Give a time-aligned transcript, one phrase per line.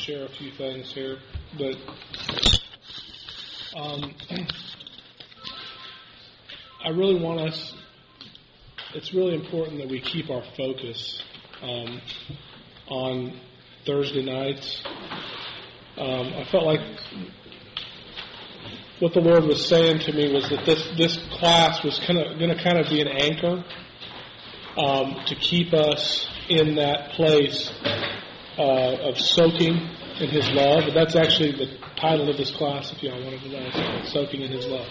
[0.00, 1.18] share a few things here,
[1.58, 1.76] but
[3.76, 4.14] um,
[6.82, 7.74] I really want us.
[8.94, 11.22] It's really important that we keep our focus
[11.60, 12.00] um,
[12.88, 13.38] on
[13.84, 14.82] Thursday nights.
[15.98, 16.80] Um, I felt like
[19.00, 22.38] what the Lord was saying to me was that this this class was kind of
[22.38, 23.62] going to kind of be an anchor
[24.78, 27.70] um, to keep us in that place
[28.60, 29.74] uh, of soaking
[30.20, 30.84] in His love.
[30.84, 34.52] And that's actually the title of this class, if y'all wanted to know, soaking in
[34.52, 34.86] His love.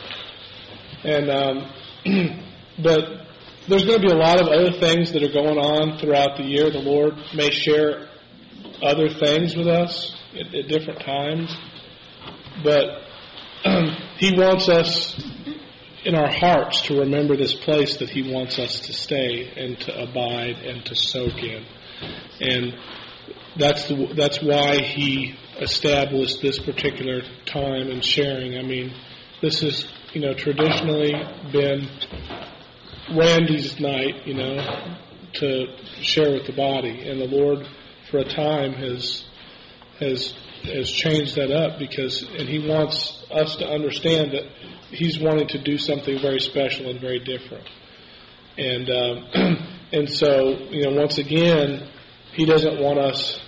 [1.04, 1.72] And um,
[2.84, 3.28] but
[3.68, 6.44] there's going to be a lot of other things that are going on throughout the
[6.44, 6.72] year.
[6.72, 8.10] The Lord may share
[8.82, 11.56] other things with us at, at different times,
[12.64, 13.04] but
[14.18, 15.16] He wants us
[16.04, 20.02] in our hearts to remember this place that He wants us to stay and to
[20.02, 21.66] abide and to soak in.
[22.42, 22.74] And
[23.60, 28.58] that's the, that's why He established this particular time and sharing.
[28.58, 28.94] I mean,
[29.42, 31.14] this has you know traditionally
[31.52, 31.88] been
[33.12, 34.96] Randy's night, you know,
[35.34, 35.68] to
[36.02, 37.68] share with the body, and the Lord,
[38.10, 39.26] for a time, has
[40.00, 44.44] has has changed that up because, and He wants us to understand that
[44.92, 47.68] He's wanting to do something very special and very different,
[48.58, 51.88] and um, and so you know, once again,
[52.34, 53.40] He doesn't want us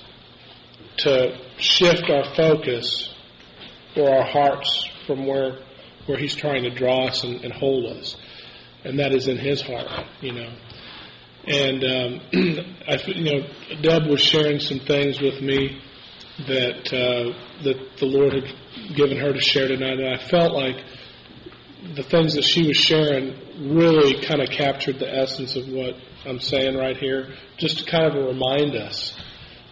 [1.03, 3.13] to shift our focus
[3.95, 5.59] or our hearts from where
[6.07, 8.17] where He's trying to draw us and, and hold us
[8.83, 9.87] and that is in his heart,
[10.21, 10.53] you know.
[11.45, 12.21] And um,
[12.87, 13.47] I, you know,
[13.81, 15.81] Deb was sharing some things with me
[16.47, 20.83] that uh, that the Lord had given her to share tonight, and I felt like
[21.95, 23.35] the things that she was sharing
[23.75, 28.05] really kind of captured the essence of what I'm saying right here, just to kind
[28.05, 29.19] of remind us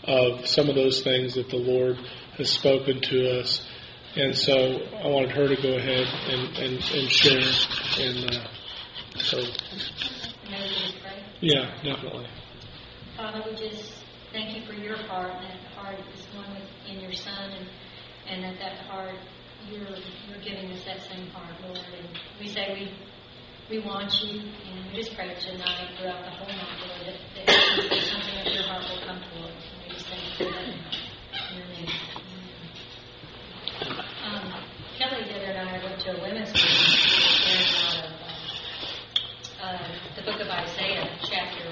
[0.09, 1.97] of some of those things that the Lord
[2.37, 3.65] has spoken to us.
[4.15, 7.41] And so I wanted her to go ahead and, and, and share
[7.99, 8.35] and.
[8.35, 8.47] Uh,
[9.17, 9.41] so,
[11.41, 12.27] yeah, definitely.
[13.17, 13.93] Father, we just
[14.31, 16.55] thank you for your heart, and that heart is one
[16.87, 17.67] in your Son, and,
[18.27, 19.15] and that that heart,
[19.69, 21.77] you're, you're giving us that same heart, Lord.
[21.77, 22.07] And
[22.39, 26.79] we say we we want you, and we just pray tonight throughout the whole night,
[26.79, 29.51] Lord, that, that something of your heart will come forth.
[29.51, 31.89] And we just thank you for that in your name.
[34.25, 34.63] Um,
[34.97, 38.09] Kelly the other night I went to a women's meeting
[39.61, 39.77] uh,
[40.15, 41.69] the book of Isaiah, chapter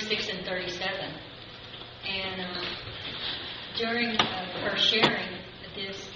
[0.00, 1.14] 36 and 37.
[2.08, 2.64] And uh,
[3.76, 5.38] during uh, her sharing
[5.74, 6.08] this,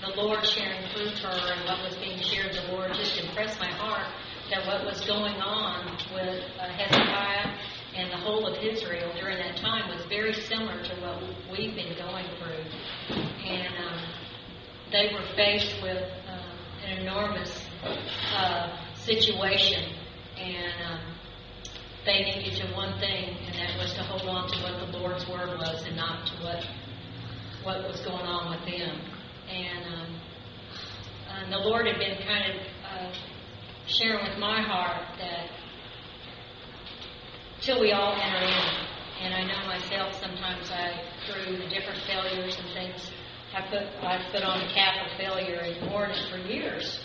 [0.00, 3.70] the Lord sharing through her and what was being shared, the Lord just impressed my
[3.70, 4.06] heart
[4.50, 7.56] that what was going on with uh, Hezekiah
[7.94, 11.96] and the whole of Israel during that time was very similar to what we've been
[11.96, 13.16] going through.
[13.46, 14.00] And um,
[14.90, 19.94] they were faced with uh, an enormous uh, situation
[20.36, 21.16] and um,
[22.06, 25.26] they needed to one thing, and that was to hold on to what the Lord's
[25.28, 26.64] word was, and not to what
[27.64, 29.00] what was going on with them.
[29.50, 30.20] And, um,
[31.28, 32.56] and the Lord had been kind of
[32.86, 33.12] uh,
[33.88, 35.50] sharing with my heart that
[37.60, 42.56] till we all enter in, and I know myself sometimes I through the different failures
[42.56, 43.10] and things
[43.52, 47.00] I put I put on the cap of failure and ignored it for years,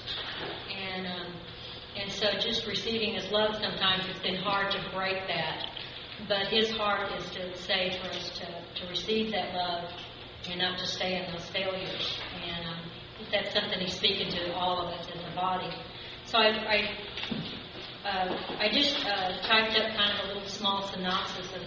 [0.69, 1.07] and.
[1.07, 1.41] Um,
[1.97, 5.68] and so just receiving His love sometimes it's been hard to break that.
[6.28, 9.90] But His heart is to say for us to, to receive that love
[10.50, 12.19] and not to stay in those failures.
[12.46, 12.91] And um,
[13.31, 15.72] that's something He's speaking to all of us in the body.
[16.25, 21.47] So I, I, uh, I just uh, typed up kind of a little small synopsis
[21.53, 21.62] of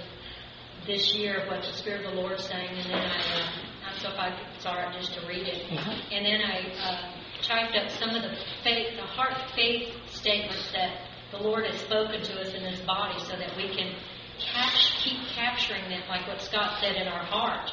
[0.86, 3.88] this year of what the Spirit of the Lord is saying, and then I, uh,
[3.88, 5.70] I'm so if I, it's all right just to read it.
[5.70, 6.14] Mm-hmm.
[6.14, 11.04] And then I uh, typed up some of the faith, the heart faith statements that
[11.32, 13.92] the Lord has spoken to us in this body so that we can
[14.40, 17.70] catch, keep capturing them, like what Scott said in our heart.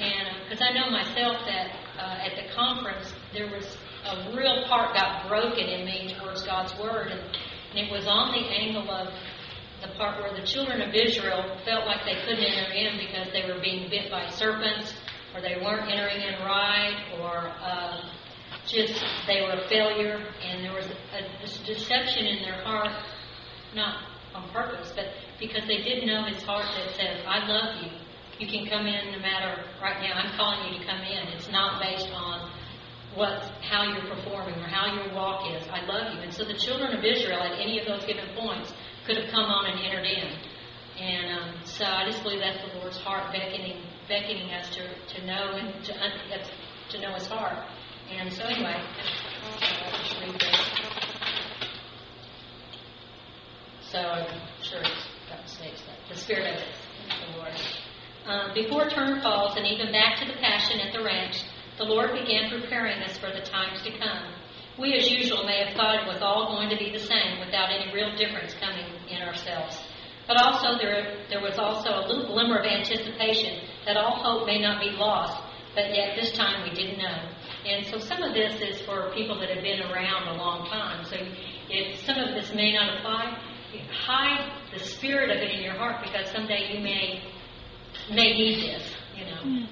[0.00, 3.76] And because uh, I know myself that uh, at the conference, there was
[4.06, 8.32] a real part got broken in me towards God's Word, and, and it was on
[8.32, 9.12] the angle of
[9.82, 13.44] the part where the children of Israel felt like they couldn't enter in because they
[13.44, 14.94] were being bit by serpents,
[15.34, 18.00] or they weren't entering in right, or uh,
[18.66, 18.94] just
[19.26, 22.92] they were a failure, and there was a, deception in their heart,
[23.74, 25.06] not on purpose, but
[25.38, 27.90] because they didn't know His heart that says, "I love you.
[28.38, 30.14] You can come in no matter right now.
[30.14, 31.28] I'm calling you to come in.
[31.28, 32.50] It's not based on
[33.14, 35.66] what how you're performing or how your walk is.
[35.68, 38.72] I love you." And so the children of Israel, at any of those given points,
[39.06, 40.38] could have come on and entered in.
[40.98, 44.82] And um, so I just believe that's the Lord's heart beckoning beckoning us to,
[45.14, 45.94] to know and to,
[46.90, 47.58] to know His heart.
[48.10, 48.80] And so, anyway.
[53.90, 56.68] So I'm sure it's got states that the spirit of it
[57.08, 57.52] the Lord.
[58.26, 61.44] Um, before Turner Falls and even back to the Passion at the ranch,
[61.78, 64.34] the Lord began preparing us for the times to come.
[64.78, 67.70] We, as usual, may have thought it was all going to be the same without
[67.70, 69.78] any real difference coming in ourselves.
[70.26, 74.60] But also, there, there was also a little glimmer of anticipation that all hope may
[74.60, 75.40] not be lost,
[75.74, 77.33] but yet this time we didn't know.
[77.66, 81.04] And so some of this is for people that have been around a long time.
[81.06, 81.16] So
[81.70, 83.38] if some of this may not apply,
[83.90, 87.22] hide the spirit of it in your heart because someday you may
[88.10, 88.82] may need this,
[89.16, 89.40] you know.
[89.40, 89.64] Hmm.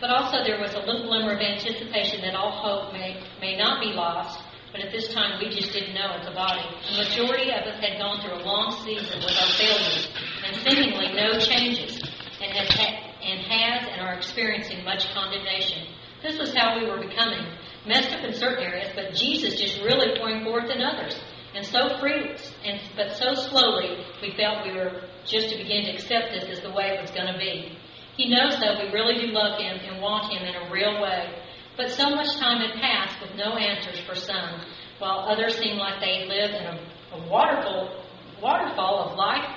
[0.00, 3.80] But also there was a little glimmer of anticipation that all hope may may not
[3.80, 4.40] be lost,
[4.72, 6.64] but at this time we just didn't know as a body.
[6.90, 10.08] The majority of us had gone through a long season with our failures
[10.46, 12.00] and seemingly no changes,
[12.40, 15.86] and has ha- and has and are experiencing much condemnation.
[16.22, 17.44] This was how we were becoming
[17.86, 21.18] messed up in certain areas, but Jesus just really pouring forth in others.
[21.54, 25.92] And so free, and but so slowly, we felt we were just to begin to
[25.92, 27.78] accept this as the way it was going to be.
[28.16, 31.34] He knows, though, we really do love Him and want Him in a real way.
[31.76, 34.60] But so much time had passed with no answers for some,
[34.98, 36.80] while others seemed like they lived in a,
[37.12, 38.04] a waterfall,
[38.40, 39.48] waterfall of life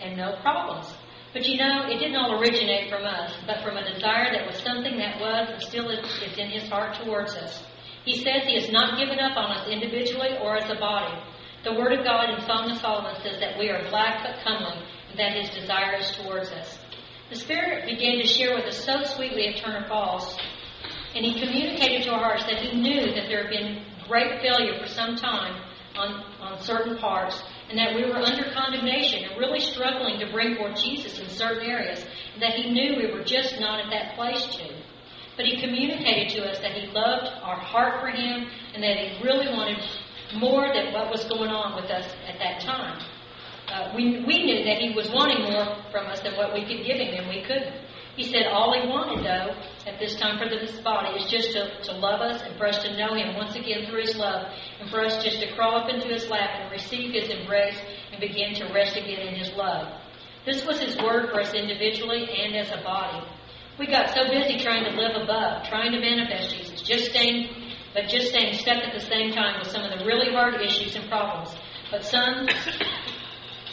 [0.00, 0.92] and no problems.
[1.32, 4.56] But you know, it didn't all originate from us, but from a desire that was
[4.62, 6.04] something that was and still is,
[6.36, 7.62] in His heart towards us.
[8.04, 11.22] He says He has not given up on us individually or as a body.
[11.62, 14.82] The Word of God in Song of Solomon says that we are black but comely,
[15.10, 16.78] and that His desire is towards us.
[17.30, 20.36] The Spirit began to share with us so sweetly at Turner Falls,
[21.14, 24.80] and He communicated to our hearts that He knew that there had been great failure
[24.80, 25.62] for some time
[25.94, 27.40] on, on certain parts,
[27.70, 31.70] and that we were under condemnation and really struggling to bring forth Jesus in certain
[31.70, 34.74] areas, and that He knew we were just not at that place to.
[35.36, 39.24] But He communicated to us that He loved our heart for Him, and that He
[39.24, 39.78] really wanted
[40.34, 43.00] more than what was going on with us at that time.
[43.68, 46.84] Uh, we, we knew that He was wanting more from us than what we could
[46.84, 47.74] give Him, and we couldn't.
[48.16, 49.54] He said all He wanted, though,
[49.86, 52.82] at this time for this body is just to, to love us and for us
[52.82, 54.46] to know Him once again through His love,
[54.80, 57.78] and for us just to crawl up into His lap and receive His embrace
[58.12, 59.92] and begin to rest again in His love.
[60.44, 63.26] This was His word for us individually and as a body.
[63.78, 67.48] We got so busy trying to live above, trying to manifest Jesus, just staying
[67.92, 70.94] but just staying stuck at the same time with some of the really hard issues
[70.94, 71.54] and problems.
[71.90, 72.46] But some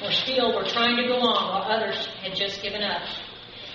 [0.02, 3.04] were still were trying to go on while others had just given up.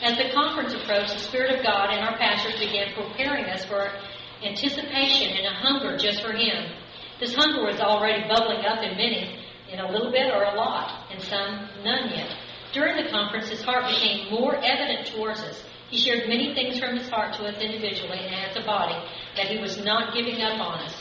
[0.03, 3.89] As the conference approached, the Spirit of God and our pastors began preparing us for
[4.43, 6.75] anticipation and a hunger just for Him.
[7.21, 9.39] This hunger was already bubbling up in many,
[9.71, 12.35] in a little bit or a lot, and some none yet.
[12.73, 15.63] During the conference, His heart became more evident towards us.
[15.89, 18.99] He shared many things from His heart to us individually and as a body
[19.37, 21.01] that He was not giving up on us.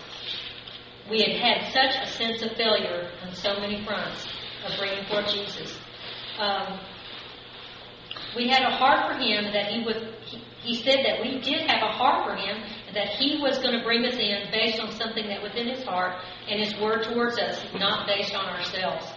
[1.10, 4.28] We had had such a sense of failure on so many fronts
[4.64, 5.76] of bringing forth Jesus.
[6.38, 6.80] Um,
[8.36, 10.16] we had a heart for him that he would.
[10.26, 12.56] He, he said that we did have a heart for him,
[12.88, 15.68] and that he was going to bring us in based on something that was in
[15.68, 19.08] his heart and his word towards us, not based on ourselves.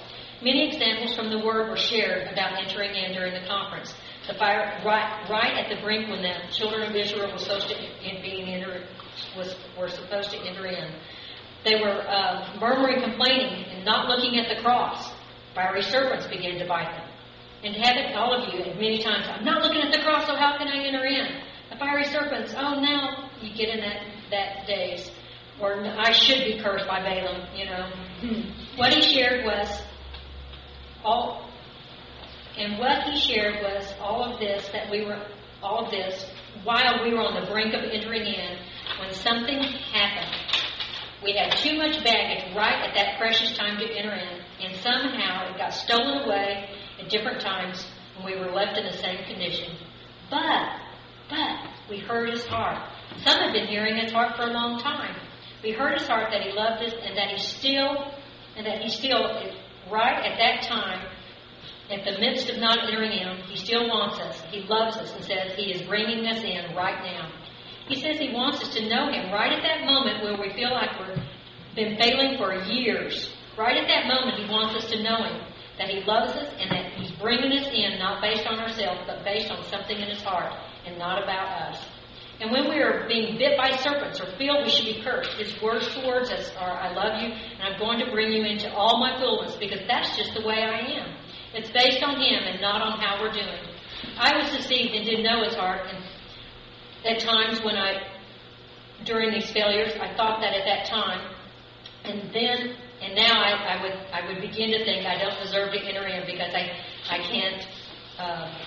[0.43, 3.95] Many examples from the word were shared about entering in during the conference.
[4.27, 7.77] The fire right, right at the brink when the children of Israel were supposed to
[7.77, 8.87] in being enter,
[9.37, 10.95] was were supposed to enter in.
[11.65, 15.13] They were uh, murmuring, complaining, and not looking at the cross.
[15.55, 17.09] Fiery serpents began to bite them.
[17.65, 20.59] And haven't all of you many times, I'm not looking at the cross, so how
[20.59, 21.41] can I enter in?
[21.71, 25.11] The fiery serpents, oh now you get in that, that daze.
[25.61, 27.89] Or I should be cursed by Balaam, you know.
[28.21, 28.77] Hmm.
[28.77, 29.83] what he shared was
[31.05, 31.51] all
[32.57, 35.21] and what he shared was all of this that we were
[35.63, 36.27] all of this
[36.63, 38.59] while we were on the brink of entering in
[39.01, 39.61] when something
[39.93, 40.33] happened.
[41.23, 45.51] We had too much baggage right at that precious time to enter in, and somehow
[45.51, 46.69] it got stolen away
[47.05, 49.77] at different times when we were left in the same condition.
[50.31, 50.81] But,
[51.29, 51.59] but,
[51.89, 52.79] we heard his heart.
[53.23, 55.17] Some have been hearing his heart for a long time.
[55.63, 58.13] We heard his heart that he loved us and that he still,
[58.57, 59.23] and that he still,
[59.91, 61.07] right at that time,
[61.91, 64.41] at the midst of not entering in, he still wants us.
[64.51, 67.31] He loves us and says he is bringing us in right now.
[67.87, 70.73] He says he wants us to know him right at that moment where we feel
[70.73, 71.23] like we've
[71.77, 73.29] been failing for years.
[73.59, 75.41] Right at that moment, he wants us to know him
[75.79, 79.25] that He loves us and that He's bringing us in not based on ourselves, but
[79.25, 80.53] based on something in His heart
[80.87, 81.85] and not about us.
[82.41, 85.61] And when we are being bit by serpents or feel we should be cursed, His
[85.63, 88.99] words towards us are, I love you and I'm going to bring you into all
[88.99, 91.17] my fullness because that's just the way I am.
[91.55, 93.75] It's based on Him and not on how we're doing.
[94.19, 95.87] I was deceived and didn't know his heart.
[95.89, 96.05] And
[97.05, 98.07] at times when I,
[99.05, 101.35] during these failures, I thought that at that time.
[102.05, 105.73] And then, and now I, I would, I would begin to think I don't deserve
[105.73, 106.71] to enter in because I,
[107.11, 107.67] I can't,
[108.19, 108.65] uh,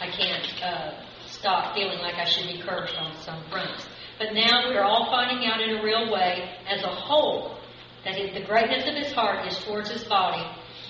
[0.00, 0.92] I can't uh,
[1.26, 3.86] stop feeling like I should be cursed on some fronts.
[4.18, 7.58] But now we're all finding out in a real way, as a whole,
[8.04, 10.44] that the greatness of his heart is towards his body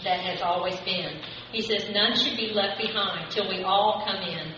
[0.05, 1.21] that has always been.
[1.53, 4.53] He says, None should be left behind till we all come in.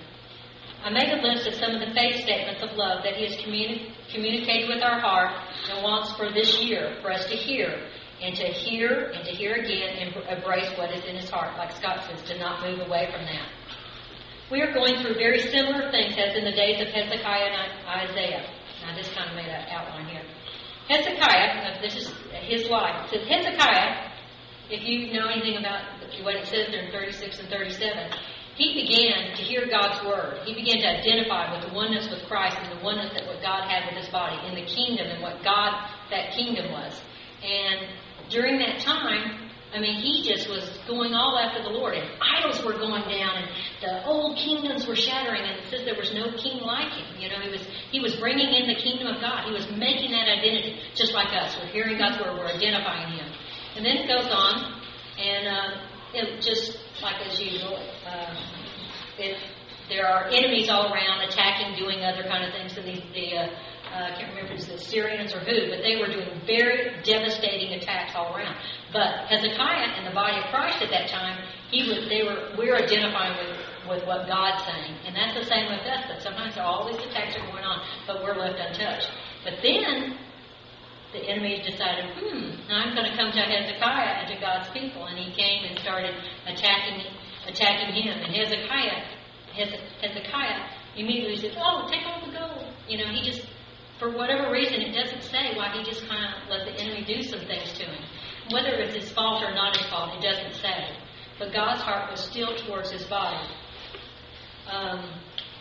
[0.84, 3.32] I made a list of some of the faith statements of love that he has
[3.40, 5.32] communi- communicated with our heart
[5.70, 7.72] and wants for this year for us to hear
[8.20, 11.72] and to hear and to hear again and embrace what is in his heart, like
[11.72, 13.48] Scott says, to not move away from that.
[14.52, 17.72] We are going through very similar things as in the days of Hezekiah and
[18.04, 18.44] Isaiah.
[18.84, 20.22] I just kind of made an outline here.
[20.88, 22.12] Hezekiah, uh, this is
[22.44, 23.08] his life.
[23.08, 24.12] Says Hezekiah,
[24.68, 25.80] if you know anything about
[26.22, 28.12] what it says there in 36 and 37,
[28.56, 30.46] he began to hear God's word.
[30.46, 33.68] He began to identify with the oneness with Christ and the oneness that what God
[33.68, 37.00] had with his body in the kingdom and what God that kingdom was.
[37.42, 37.88] And
[38.30, 42.62] during that time, I mean, he just was going all after the Lord, and idols
[42.62, 43.48] were going down, and
[43.82, 47.18] the old kingdoms were shattering, and it says there was no king like him.
[47.18, 49.50] You know, he was he was bringing in the kingdom of God.
[49.50, 51.58] He was making that identity, just like us.
[51.58, 53.26] We're hearing God's word, we're identifying Him,
[53.74, 54.78] and then it goes on,
[55.18, 55.70] and uh,
[56.16, 58.34] it just like as usual, uh,
[59.18, 59.36] it,
[59.88, 63.48] there are enemies all around attacking, doing other kind of things, and the, the uh,
[63.94, 66.26] uh, I can't remember if it was the Syrians or who, but they were doing
[66.46, 68.56] very devastating attacks all around.
[68.92, 71.38] But Hezekiah and the body of Christ at that time,
[71.70, 73.54] he was, they were, we're identifying with,
[73.86, 74.98] with what God's saying.
[75.06, 78.24] And that's the same with us, that sometimes all these attacks are going on, but
[78.24, 79.06] we're left untouched.
[79.44, 80.18] But then,
[81.14, 85.06] the enemy decided, hmm, I'm going to come to Hezekiah and to God's people.
[85.06, 86.14] And he came and started
[86.46, 87.06] attacking,
[87.46, 88.18] attacking him.
[88.18, 89.06] And Hezekiah,
[90.02, 92.74] Hezekiah immediately said, oh, take all the gold.
[92.88, 93.46] You know, he just
[93.98, 97.22] for whatever reason, it doesn't say why he just kind of let the enemy do
[97.22, 98.04] some things to him.
[98.50, 100.96] Whether it's his fault or not his fault, it doesn't say.
[101.38, 103.48] But God's heart was still towards his body.
[104.70, 105.10] Um,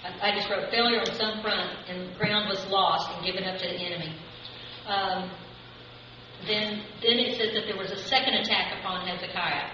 [0.04, 3.58] I, I, just wrote failure on some front, and ground was lost and given up
[3.60, 4.16] to the enemy.
[4.88, 5.32] Um,
[6.48, 9.70] then, then it says that there was a second attack upon Hezekiah.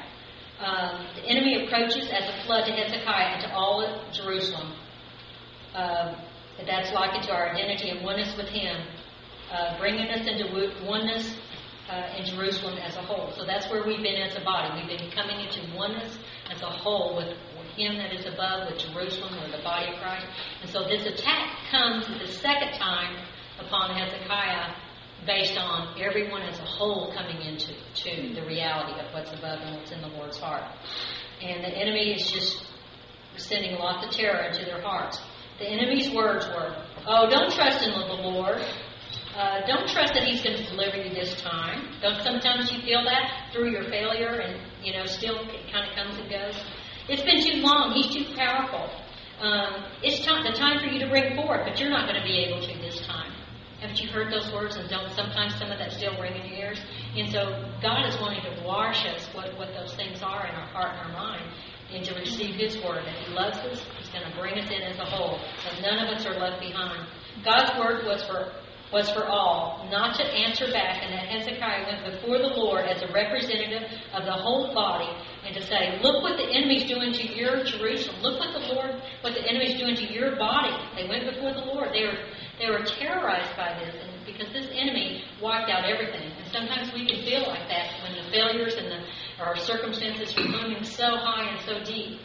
[0.59, 4.73] Um, the enemy approaches as a flood to Hezekiah and to all Jerusalem.
[5.73, 6.15] Um,
[6.65, 8.75] that's likened to our identity and oneness with Him,
[9.51, 10.51] uh, bringing us into
[10.85, 11.37] oneness
[11.89, 13.31] uh, in Jerusalem as a whole.
[13.37, 14.79] So that's where we've been as a body.
[14.79, 16.17] We've been coming into oneness
[16.51, 19.99] as a whole with, with Him that is above, with Jerusalem, or the body of
[20.01, 20.25] Christ.
[20.61, 23.15] And so this attack comes the second time
[23.59, 24.75] upon Hezekiah
[25.25, 27.73] based on everyone as a whole coming into
[28.03, 30.63] to the reality of what's above and what's in the Lord's heart.
[31.41, 32.65] And the enemy is just
[33.37, 35.19] sending lots of terror into their hearts.
[35.59, 38.61] The enemy's words were, Oh, don't trust in the Lord.
[39.35, 41.95] Uh, don't trust that He's going to deliver you this time.
[42.01, 45.95] Don't sometimes you feel that through your failure and, you know, still it kind of
[45.95, 46.61] comes and goes.
[47.07, 47.93] It's been too long.
[47.93, 48.89] He's too powerful.
[49.39, 52.27] Um, it's time, the time for you to bring forth, but you're not going to
[52.27, 53.28] be able to this time.
[53.79, 54.75] Haven't you heard those words?
[54.75, 56.79] And don't sometimes some of that still ring in your ears?
[57.15, 60.67] And so God is wanting to wash us what, what those things are in our
[60.67, 61.45] heart and our mind
[61.93, 63.05] and to receive His word.
[63.05, 65.39] That He loves us, He's going to bring us in as a whole.
[65.63, 67.07] That none of us are left behind.
[67.43, 68.51] God's word was for
[68.91, 73.03] was for all, not to answer back, and that Hezekiah went before the Lord as
[73.03, 73.83] a representative
[74.13, 78.19] of the whole body, and to say, "Look what the enemy's doing to your Jerusalem.
[78.23, 81.65] Look what the Lord, what the enemy's doing to your body." They went before the
[81.71, 81.93] Lord.
[81.93, 82.17] They were
[82.59, 86.31] they were terrorized by this, and because this enemy wiped out everything.
[86.37, 88.99] And sometimes we can feel like that when the failures and the
[89.39, 92.19] our circumstances are looming so high and so deep.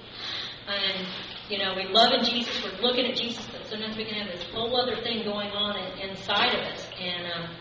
[0.66, 1.06] And,
[1.48, 4.34] you know, we love in Jesus, we're looking at Jesus, but sometimes we can have
[4.34, 6.88] this whole other thing going on in, inside of us.
[6.98, 7.56] And, um,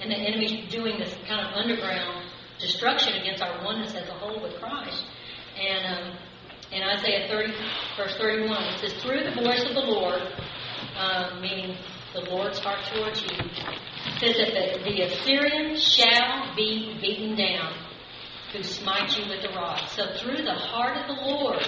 [0.00, 2.26] and the enemy's doing this kind of underground
[2.58, 5.04] destruction against our oneness as a whole with Christ.
[5.56, 6.18] And um,
[6.72, 7.52] in Isaiah 30,
[7.96, 10.22] verse 31, it says, Through the voice of the Lord,
[10.98, 11.76] um, meaning
[12.14, 13.28] the Lord's heart towards you,
[14.20, 17.72] says that the, the Assyrian shall be beaten down
[18.52, 19.80] who smite you with the rod.
[19.88, 21.62] So through the heart of the Lord,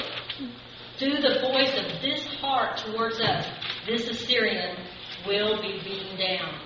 [0.98, 3.46] through the voice of this heart towards us,
[3.86, 4.76] this Assyrian
[5.26, 6.60] will be beaten down.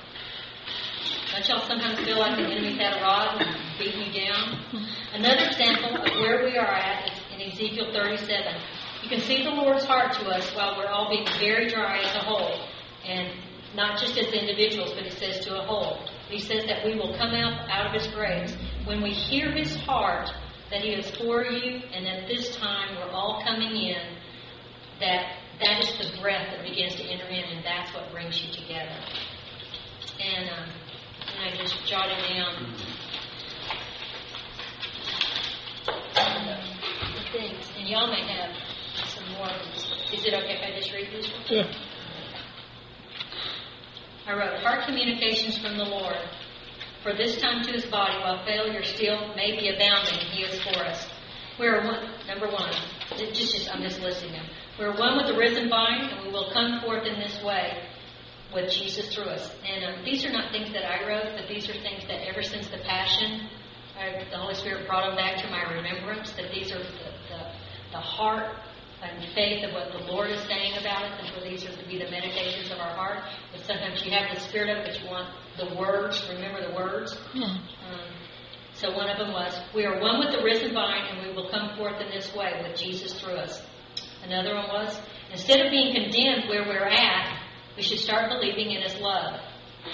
[1.33, 4.65] Don't y'all sometimes feel like the enemy's had a rod and beating you down?
[5.13, 8.55] Another example of where we are at is in Ezekiel 37.
[9.03, 12.15] You can see the Lord's heart to us while we're all being very dry as
[12.17, 12.61] a whole.
[13.07, 13.33] And
[13.75, 15.99] not just as individuals, but it says to a whole.
[16.29, 19.77] He says that we will come out, out of his grace when we hear his
[19.77, 20.31] heart
[20.71, 24.17] that he is for you, and at this time we're all coming in.
[25.01, 28.53] that that is the breath that begins to enter in, and that's what brings you
[28.53, 28.95] together.
[30.21, 30.69] And, um,
[31.27, 32.75] and I just jotted down
[37.15, 38.51] the things, and y'all may have
[39.39, 39.49] more.
[40.13, 41.31] Is it okay if I just read these?
[41.49, 41.73] Yeah.
[44.27, 46.17] I wrote, heart communications from the Lord.
[47.03, 50.81] For this time to his body, while failure still may be abounding, he is for
[50.85, 51.09] us.
[51.59, 52.73] We are one, number one,
[53.17, 54.45] just, just, I'm just listing them.
[54.79, 57.83] We are one with the risen vine, and we will come forth in this way
[58.55, 59.51] with Jesus through us.
[59.67, 62.43] And um, these are not things that I wrote, but these are things that ever
[62.43, 63.49] since the Passion,
[63.99, 67.53] I, the Holy Spirit brought them back to my remembrance, that these are the, the,
[67.93, 68.55] the heart
[69.03, 71.87] and faith of what the Lord is saying about it, and for these are to
[71.87, 73.23] be the meditations of our heart.
[73.53, 76.25] But sometimes you have the spirit of it, but you want the words.
[76.29, 77.15] Remember the words.
[77.33, 77.43] Hmm.
[77.43, 77.61] Um,
[78.73, 81.49] so one of them was, "We are one with the risen vine, and we will
[81.51, 83.65] come forth in this way with Jesus through us."
[84.25, 85.01] Another one was,
[85.31, 87.41] "Instead of being condemned where we're at,
[87.77, 89.41] we should start believing in His love."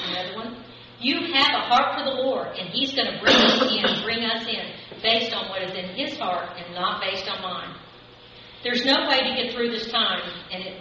[0.08, 0.64] Another one,
[0.98, 4.24] "You have a heart for the Lord, and He's going to bring us in, bring
[4.24, 7.74] us in, based on what is in His heart, and not based on mine."
[8.64, 10.80] There's no way to get through this time, and it.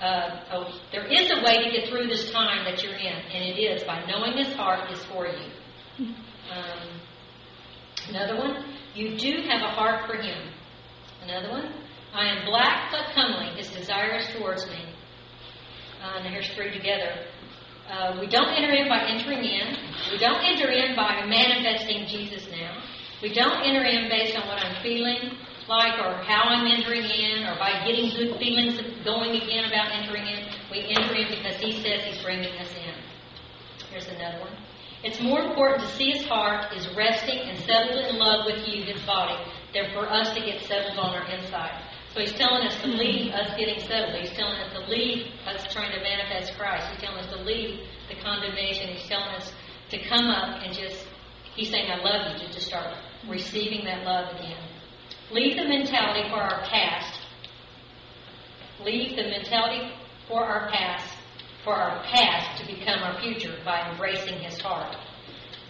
[0.00, 3.44] Uh, oh, there is a way to get through this time that you're in, and
[3.44, 6.06] it is by knowing His heart is for you.
[6.52, 7.00] Um,
[8.08, 10.52] another one, you do have a heart for Him.
[11.22, 11.72] Another one,
[12.12, 13.56] I am black but comely.
[13.56, 14.84] His desire is towards me.
[16.02, 17.24] Uh, and here's three together.
[17.88, 19.76] Uh, we don't enter in by entering in.
[20.10, 22.82] We don't enter in by manifesting Jesus now.
[23.22, 25.36] We don't enter in based on what I'm feeling
[25.68, 30.26] like or how I'm entering in or by getting good feelings going again about entering
[30.26, 30.46] in.
[30.70, 32.94] We enter in because He says He's bringing us in.
[33.90, 34.56] Here's another one.
[35.02, 38.84] It's more important to see His heart is resting and settled in love with you,
[38.84, 39.36] His body,
[39.72, 41.82] than for us to get settled on our inside.
[42.12, 44.20] So He's telling us to leave us getting settled.
[44.20, 46.88] He's telling us to leave us trying to manifest Christ.
[46.92, 48.88] He's telling us to leave the condemnation.
[48.88, 49.52] He's telling us
[49.90, 51.06] to come up and just,
[51.54, 52.96] He's saying, I love you, to just start
[53.28, 54.58] receiving that love again.
[55.34, 57.18] Leave the mentality for our past.
[58.84, 59.90] Leave the mentality
[60.28, 61.12] for our past,
[61.64, 64.94] for our past to become our future by embracing His heart.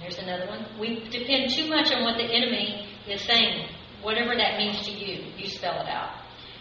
[0.02, 0.66] Here's another one.
[0.78, 3.70] We depend too much on what the enemy is saying,
[4.02, 5.32] whatever that means to you.
[5.38, 6.12] You spell it out.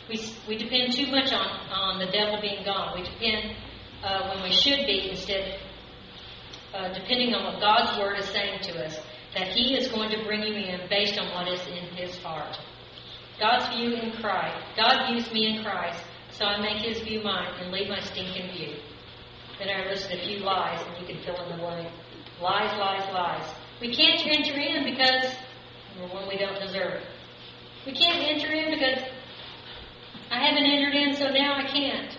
[0.08, 2.98] We, we depend too much on, on the devil being gone.
[2.98, 3.54] We depend
[4.02, 5.60] uh, when we should be instead,
[6.74, 8.98] uh, depending on what God's word is saying to us,
[9.36, 12.58] that He is going to bring you in based on what is in His heart.
[13.44, 14.56] God's view in Christ.
[14.78, 16.02] God views me in Christ,
[16.32, 18.78] so I make His view mine and leave my stinking view.
[19.60, 21.90] Then I listed a few lies, and you can fill in the blank.
[22.42, 23.54] Lies, lies, lies.
[23.82, 25.36] We can't enter in because
[26.00, 27.04] number one, we don't deserve it.
[27.86, 29.04] We can't enter in because
[30.32, 32.18] I haven't entered in, so now I can't.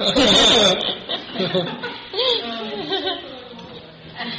[2.42, 4.32] um,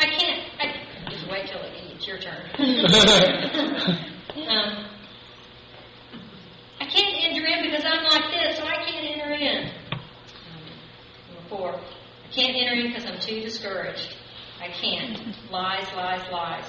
[0.00, 0.42] I can't.
[0.58, 0.74] I,
[1.10, 2.50] just wait till it, it's your turn.
[4.48, 4.95] um,
[6.96, 9.70] can't enter in because I'm like this, so I can't enter in.
[11.28, 14.16] Number four, I can't enter in because I'm too discouraged.
[14.60, 15.18] I can't.
[15.50, 16.64] Lies, lies, lies.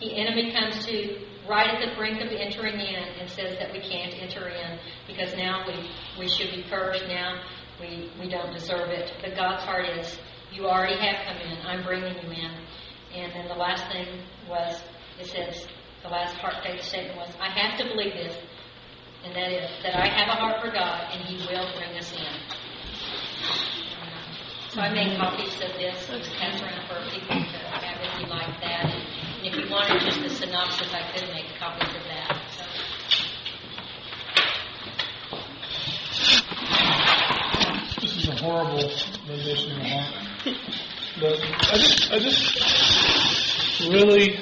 [0.00, 3.80] The enemy comes to right at the brink of entering in and says that we
[3.80, 7.04] can't enter in because now we, we should be cursed.
[7.08, 7.42] Now
[7.80, 9.12] we, we don't deserve it.
[9.20, 10.18] But God's heart is,
[10.52, 11.58] you already have come in.
[11.66, 12.50] I'm bringing you in.
[13.14, 14.06] And then the last thing
[14.48, 14.80] was,
[15.20, 15.66] it says,
[16.02, 18.36] the last heart faith statement was, I have to believe this,
[19.24, 22.12] and that is that I have a heart for God, and He will bring us
[22.12, 22.62] in.
[24.70, 28.26] So I made copies of this and pass around for people to have if you
[28.26, 28.86] like that.
[28.86, 32.38] And if you wanted just a synopsis, I could make copies of that.
[38.00, 38.90] This is a horrible
[39.28, 40.14] rendition of heart.
[41.20, 41.38] But
[41.70, 44.40] I just, I just really,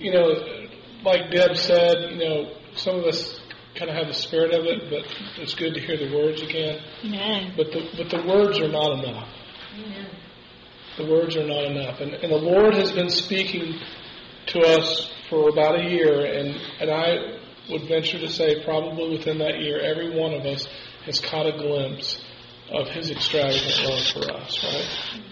[0.00, 0.34] you know,
[1.04, 3.40] like Deb said, you know, some of us
[3.74, 5.04] kind of have the spirit of it, but
[5.40, 6.80] it's good to hear the words again.
[7.04, 7.54] Amen.
[7.56, 9.28] But the, but the words are not enough.
[9.78, 10.06] Amen.
[10.98, 12.00] The words are not enough.
[12.00, 13.80] And, and the Lord has been speaking
[14.48, 17.38] to us for about a year, and, and I
[17.70, 20.66] would venture to say probably within that year, every one of us
[21.06, 22.22] has caught a glimpse
[22.70, 25.22] of His extravagant love for us, right?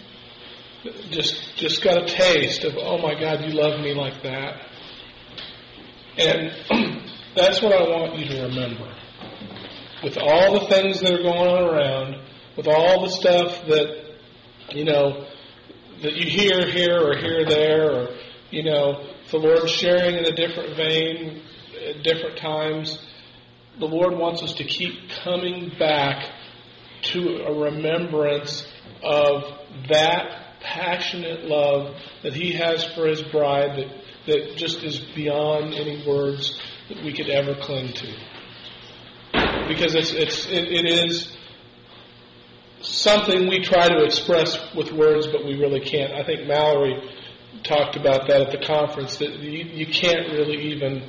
[1.11, 4.66] Just, just got a taste of, oh my God, you love me like that.
[6.16, 6.53] And
[7.35, 8.93] that's what I want you to remember.
[10.03, 14.16] With all the things that are going on around, with all the stuff that,
[14.71, 15.27] you know,
[16.03, 18.09] that you hear here or hear there, or,
[18.51, 21.43] you know, the Lord sharing in a different vein
[21.88, 22.99] at different times,
[23.79, 26.33] the Lord wants us to keep coming back
[27.03, 28.66] to a remembrance
[29.03, 29.45] of
[29.88, 33.88] that passionate love that He has for His bride that,
[34.27, 38.14] that just is beyond any words that we could ever cling to.
[39.68, 41.37] Because it's, it's, it, it is
[42.81, 46.12] something we try to express with words, but we really can't.
[46.12, 47.00] I think Mallory
[47.62, 51.09] talked about that at the conference, that you, you can't really even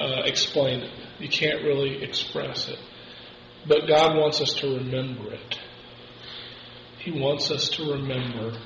[0.00, 0.92] uh, explain it.
[1.18, 2.78] You can't really express it.
[3.66, 5.58] But God wants us to remember it.
[6.98, 8.58] He wants us to remember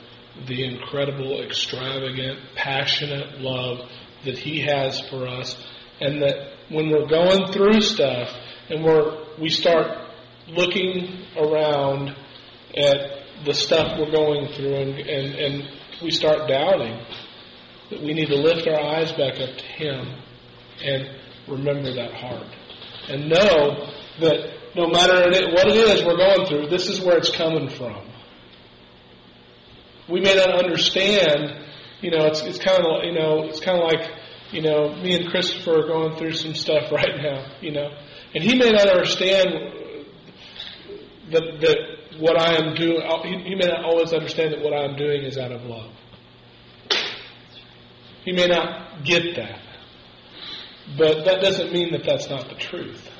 [0.46, 3.88] the incredible, extravagant, passionate love
[4.24, 5.56] that He has for us.
[6.00, 8.28] And that when we're going through stuff
[8.68, 10.10] and we're, we start
[10.48, 12.16] looking around
[12.76, 15.68] at the stuff we're going through and, and, and
[16.02, 17.00] we start doubting,
[17.90, 20.20] that we need to lift our eyes back up to Him
[20.82, 21.08] and
[21.48, 22.46] remember that heart.
[23.08, 27.34] And know that no matter what it is we're going through, this is where it's
[27.34, 28.10] coming from.
[30.08, 31.64] We may not understand,
[32.00, 34.10] you know, it's, it's kind of, you know, it's kind of like,
[34.54, 37.90] you know, me and Christopher are going through some stuff right now, you know,
[38.34, 39.48] and he may not understand
[41.32, 41.78] that, that
[42.20, 43.02] what I am doing,
[43.44, 45.90] he, may not always understand that what I am doing is out of love.
[48.24, 49.60] He may not get that.
[50.96, 53.10] But that doesn't mean that that's not the truth.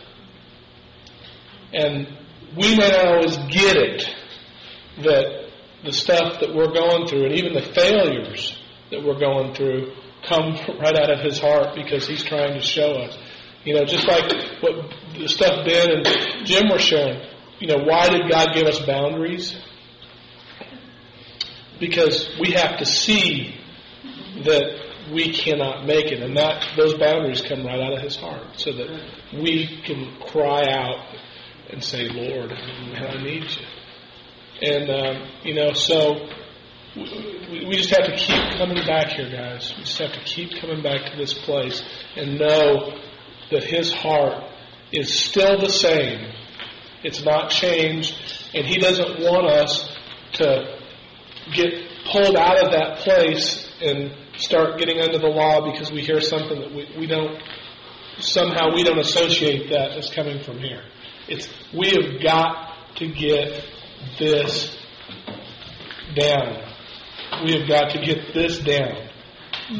[1.72, 2.06] And
[2.56, 4.08] we may not always get it
[5.02, 5.48] that
[5.84, 8.56] the stuff that we're going through and even the failures
[8.90, 9.92] that we're going through
[10.28, 13.16] come right out of his heart because he's trying to show us.
[13.64, 17.20] You know, just like what the stuff Ben and Jim were sharing.
[17.60, 19.56] You know, why did God give us boundaries?
[21.80, 23.58] Because we have to see
[24.44, 26.22] that we cannot make it.
[26.22, 28.88] And that those boundaries come right out of his heart so that
[29.32, 31.06] we can cry out
[31.70, 33.66] and say, Lord, I need you.
[34.62, 36.28] And, um, you know, so
[36.96, 39.74] we, just have to keep coming back here, guys.
[39.76, 41.82] We just have to keep coming back to this place
[42.16, 42.96] and know
[43.50, 44.44] that his heart
[44.92, 46.32] is still the same.
[47.02, 48.14] It's not changed.
[48.54, 49.92] And he doesn't want us
[50.34, 50.78] to
[51.52, 51.74] get
[52.10, 56.60] pulled out of that place and start getting under the law because we hear something
[56.60, 57.40] that we, we don't
[58.18, 60.84] somehow we don't associate that as coming from here.
[61.28, 63.64] It's we have got to get
[64.18, 64.76] this
[66.14, 66.63] down.
[67.42, 69.08] We have got to get this down.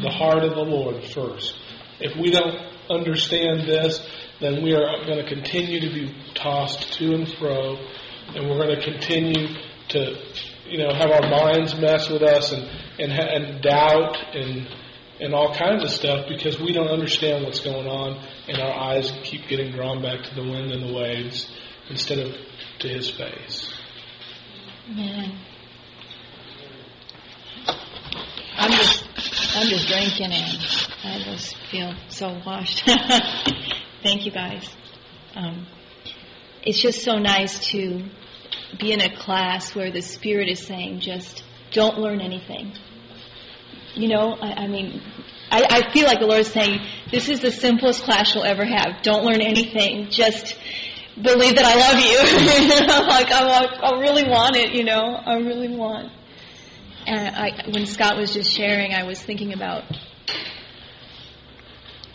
[0.01, 1.55] The heart of the Lord first.
[1.99, 2.57] If we don't
[2.89, 3.99] understand this,
[4.41, 7.77] then we are going to continue to be tossed to and fro,
[8.35, 9.47] and we're going to continue
[9.89, 10.17] to
[10.67, 12.63] you know, have our minds mess with us and,
[12.99, 14.67] and, and doubt and,
[15.19, 19.11] and all kinds of stuff because we don't understand what's going on and our eyes
[19.23, 21.49] keep getting drawn back to the wind and the waves
[21.89, 22.35] instead of
[22.79, 23.71] to his face.
[24.89, 25.37] Man.
[28.57, 29.03] I'm just
[29.57, 30.57] I'm just drinking and
[31.03, 32.83] I just feel so washed.
[34.03, 34.69] Thank you guys.
[35.35, 35.67] Um,
[36.63, 38.03] it's just so nice to
[38.79, 42.73] be in a class where the Spirit is saying, just don't learn anything.
[43.93, 45.01] You know, I, I mean,
[45.51, 46.79] I, I feel like the Lord is saying,
[47.11, 49.01] this is the simplest class you'll ever have.
[49.03, 50.09] Don't learn anything.
[50.09, 50.57] Just
[51.21, 53.07] believe that I love you.
[53.07, 56.11] like, I, I really want it, you know, I really want.
[57.07, 59.83] And I, when Scott was just sharing, I was thinking about,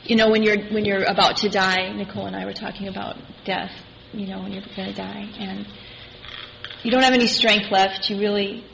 [0.04, 1.92] you know, when you're when you're about to die.
[1.92, 3.72] Nicole and I were talking about death.
[4.12, 5.66] You know, when you're going to die, and
[6.82, 8.10] you don't have any strength left.
[8.10, 8.64] You really,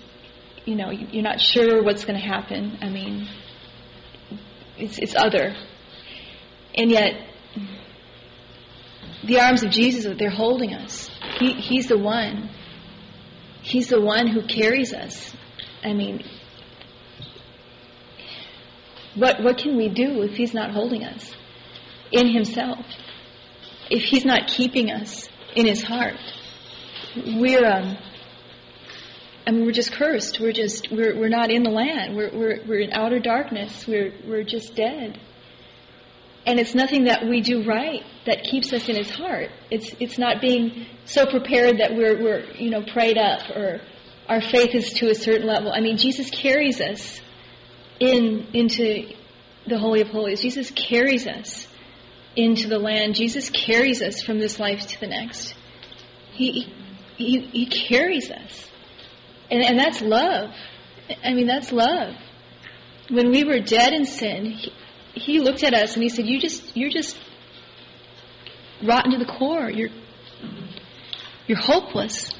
[0.64, 2.78] you know, you're not sure what's going to happen.
[2.80, 3.28] I mean,
[4.78, 5.54] it's, it's other.
[6.74, 7.12] And yet,
[9.24, 11.10] the arms of Jesus, they're holding us.
[11.38, 12.50] He, he's the one.
[13.62, 15.35] He's the one who carries us.
[15.86, 16.24] I mean,
[19.14, 21.32] what, what can we do if He's not holding us
[22.10, 22.84] in Himself?
[23.88, 26.16] If He's not keeping us in His heart?
[27.16, 27.96] we're um,
[29.46, 30.40] I mean, we're just cursed.
[30.40, 32.16] We're just we're we're not in the land.
[32.16, 33.86] We're we're we're in outer darkness.
[33.86, 35.20] We're we're just dead.
[36.44, 39.50] And it's nothing that we do right that keeps us in His heart.
[39.70, 43.80] It's it's not being so prepared that we're we're you know prayed up or
[44.28, 45.72] our faith is to a certain level.
[45.72, 47.20] I mean, Jesus carries us
[48.00, 49.12] in into
[49.66, 50.40] the holy of holies.
[50.40, 51.66] Jesus carries us
[52.34, 53.14] into the land.
[53.14, 55.54] Jesus carries us from this life to the next.
[56.32, 56.72] He
[57.16, 58.68] he, he carries us.
[59.50, 60.50] And, and that's love.
[61.24, 62.14] I mean, that's love.
[63.08, 64.72] When we were dead in sin, he,
[65.14, 67.16] he looked at us and he said, "You just, you're just,
[68.82, 69.70] rotten to the core.
[69.70, 69.90] You're,
[71.46, 72.32] you're hopeless.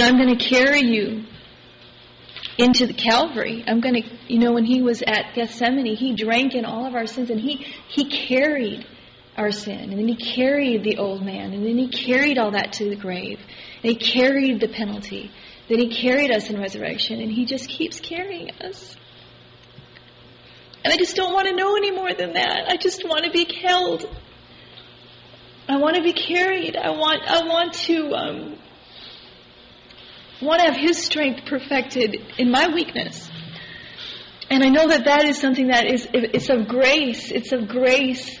[0.00, 1.24] I'm going to carry you
[2.58, 3.64] into the Calvary.
[3.66, 6.94] I'm going to, you know, when he was at Gethsemane, he drank in all of
[6.94, 8.86] our sins and he, he carried
[9.36, 9.90] our sin.
[9.90, 11.52] And then he carried the old man.
[11.52, 13.38] And then he carried all that to the grave.
[13.82, 15.30] And he carried the penalty.
[15.68, 17.20] Then he carried us in resurrection.
[17.20, 18.96] And he just keeps carrying us.
[20.84, 22.64] And I just don't want to know any more than that.
[22.68, 24.08] I just want to be held.
[25.68, 26.76] I want to be carried.
[26.76, 28.58] I want, I want to, um,
[30.40, 33.28] want to have His strength perfected in my weakness.
[34.50, 37.30] And I know that that is something that is, it's of grace.
[37.30, 38.38] It's of grace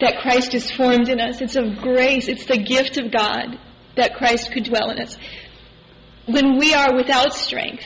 [0.00, 1.40] that Christ is formed in us.
[1.40, 2.28] It's of grace.
[2.28, 3.58] It's the gift of God
[3.96, 5.16] that Christ could dwell in us.
[6.26, 7.84] When we are without strength,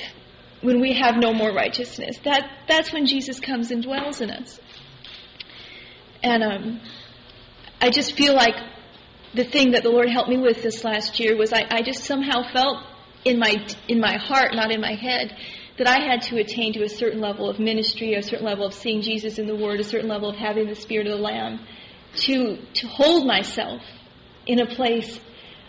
[0.60, 4.60] when we have no more righteousness, that, that's when Jesus comes and dwells in us.
[6.22, 6.80] And um,
[7.80, 8.54] I just feel like
[9.34, 12.04] the thing that the Lord helped me with this last year was I, I just
[12.04, 12.78] somehow felt
[13.28, 13.54] in my
[13.88, 15.36] in my heart, not in my head,
[15.78, 18.74] that I had to attain to a certain level of ministry, a certain level of
[18.74, 21.60] seeing Jesus in the Word, a certain level of having the Spirit of the Lamb,
[22.26, 23.82] to to hold myself
[24.46, 25.20] in a place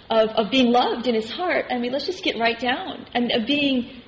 [0.10, 1.66] of, of being loved in His heart.
[1.70, 4.02] I mean, let's just get right down and of being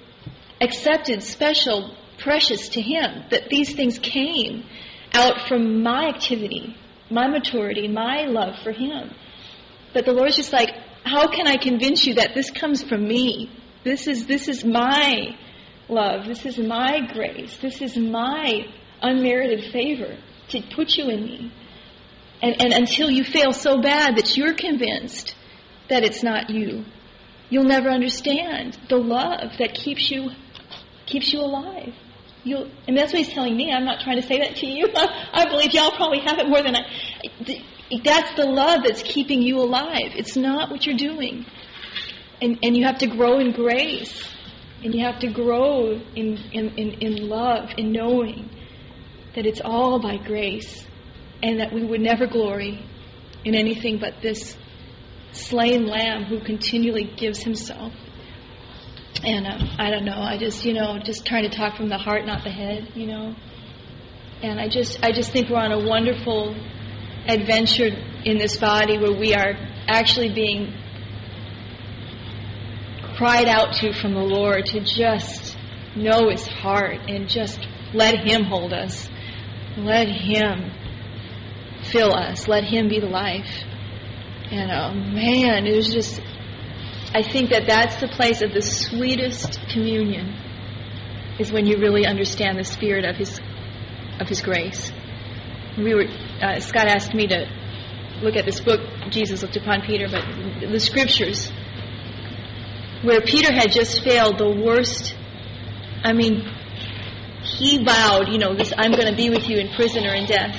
[0.59, 3.25] accepted, special, precious to Him.
[3.29, 4.65] That these things came
[5.13, 6.75] out from my activity,
[7.09, 9.11] my maturity, my love for Him.
[9.93, 10.69] But the Lord Lord's just like,
[11.03, 13.51] how can I convince you that this comes from me?
[13.83, 15.35] This is, this is my
[15.89, 16.25] love.
[16.25, 17.57] This is my grace.
[17.57, 18.65] This is my
[19.01, 20.17] unmerited favor
[20.49, 21.53] to put you in me.
[22.41, 25.35] And, and until you fail so bad that you're convinced
[25.89, 26.85] that it's not you,
[27.49, 30.31] you'll never understand the love that keeps you,
[31.05, 31.93] keeps you alive.
[32.43, 33.71] You'll, and that's what he's telling me.
[33.71, 34.87] I'm not trying to say that to you.
[34.95, 36.89] I believe y'all probably have it more than I.
[38.03, 40.13] That's the love that's keeping you alive.
[40.15, 41.45] It's not what you're doing.
[42.41, 44.27] And, and you have to grow in grace.
[44.83, 48.49] And you have to grow in, in, in, in love, in knowing
[49.35, 50.87] that it's all by grace.
[51.43, 52.85] And that we would never glory
[53.43, 54.55] in anything but this
[55.31, 57.93] slain lamb who continually gives himself.
[59.23, 61.97] And uh, I don't know, I just, you know, just trying to talk from the
[61.97, 63.35] heart, not the head, you know.
[64.41, 66.55] And I just, I just think we're on a wonderful
[67.27, 67.89] adventure
[68.23, 69.53] in this body where we are
[69.87, 70.73] actually being
[73.17, 75.55] cried out to from the Lord to just
[75.95, 77.59] know His heart and just
[77.93, 79.09] let Him hold us.
[79.77, 80.71] Let Him
[81.91, 82.47] fill us.
[82.47, 83.63] Let Him be the life.
[84.51, 86.19] And oh man, it was just,
[87.13, 90.35] I think that that's the place of the sweetest communion
[91.39, 93.39] is when you really understand the spirit of His,
[94.19, 94.91] of His grace.
[95.77, 96.05] We were
[96.41, 97.45] uh, Scott asked me to
[98.21, 100.23] look at this book, Jesus Looked Upon Peter, but
[100.59, 101.51] the scriptures,
[103.03, 105.15] where Peter had just failed the worst.
[106.03, 106.43] I mean,
[107.43, 110.25] he vowed, you know, this, I'm going to be with you in prison or in
[110.25, 110.55] death.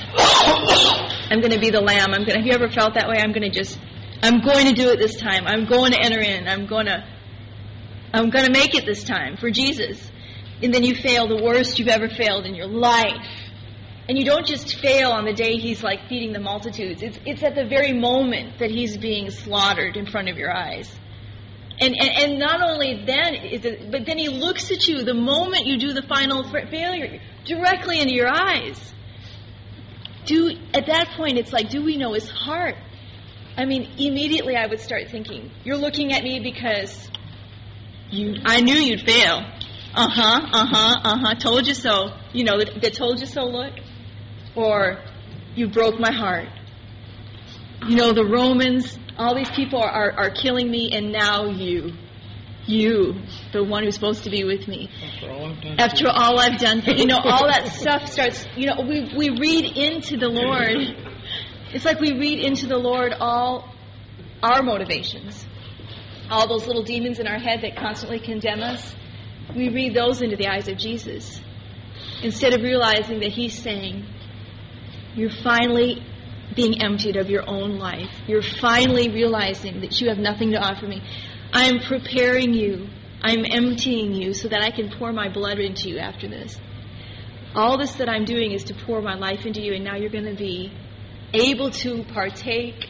[1.29, 2.13] I'm going to be the lamb.
[2.13, 3.17] I'm going have you ever felt that way?
[3.17, 3.79] I'm going to just,
[4.21, 5.47] I'm going to do it this time.
[5.47, 6.47] I'm going to enter in.
[6.47, 7.03] I'm going to,
[8.13, 10.11] I'm going to make it this time for Jesus.
[10.61, 13.27] And then you fail the worst you've ever failed in your life.
[14.07, 17.01] And you don't just fail on the day he's like feeding the multitudes.
[17.01, 20.93] It's, it's at the very moment that he's being slaughtered in front of your eyes.
[21.79, 25.65] And, and, and not only then, it, but then he looks at you the moment
[25.65, 28.93] you do the final failure directly into your eyes.
[30.25, 32.75] Do, at that point, it's like, do we know his heart?
[33.57, 37.09] I mean, immediately I would start thinking, you're looking at me because
[38.09, 39.43] you, I knew you'd fail.
[39.95, 42.09] Uh huh, uh huh, uh huh, told you so.
[42.33, 43.73] You know, the, the told you so look
[44.55, 44.99] or
[45.55, 46.47] you broke my heart.
[47.87, 51.93] You know, the Romans, all these people are, are, are killing me, and now you.
[52.65, 53.15] You,
[53.51, 54.89] the one who's supposed to be with me.
[55.03, 55.79] After all I've done.
[55.79, 59.65] After all I've done, you know, all that stuff starts, you know, we, we read
[59.77, 60.95] into the Lord.
[61.73, 63.69] It's like we read into the Lord all
[64.41, 65.45] our motivations.
[66.29, 68.95] All those little demons in our head that constantly condemn us.
[69.53, 71.41] We read those into the eyes of Jesus.
[72.21, 74.05] Instead of realizing that He's saying,
[75.15, 76.03] you're finally
[76.55, 78.09] being emptied of your own life.
[78.27, 81.01] You're finally realizing that you have nothing to offer me.
[81.51, 82.87] I am preparing you.
[83.21, 86.59] I'm emptying you so that I can pour my blood into you after this.
[87.55, 90.09] All this that I'm doing is to pour my life into you, and now you're
[90.09, 90.71] going to be
[91.33, 92.87] able to partake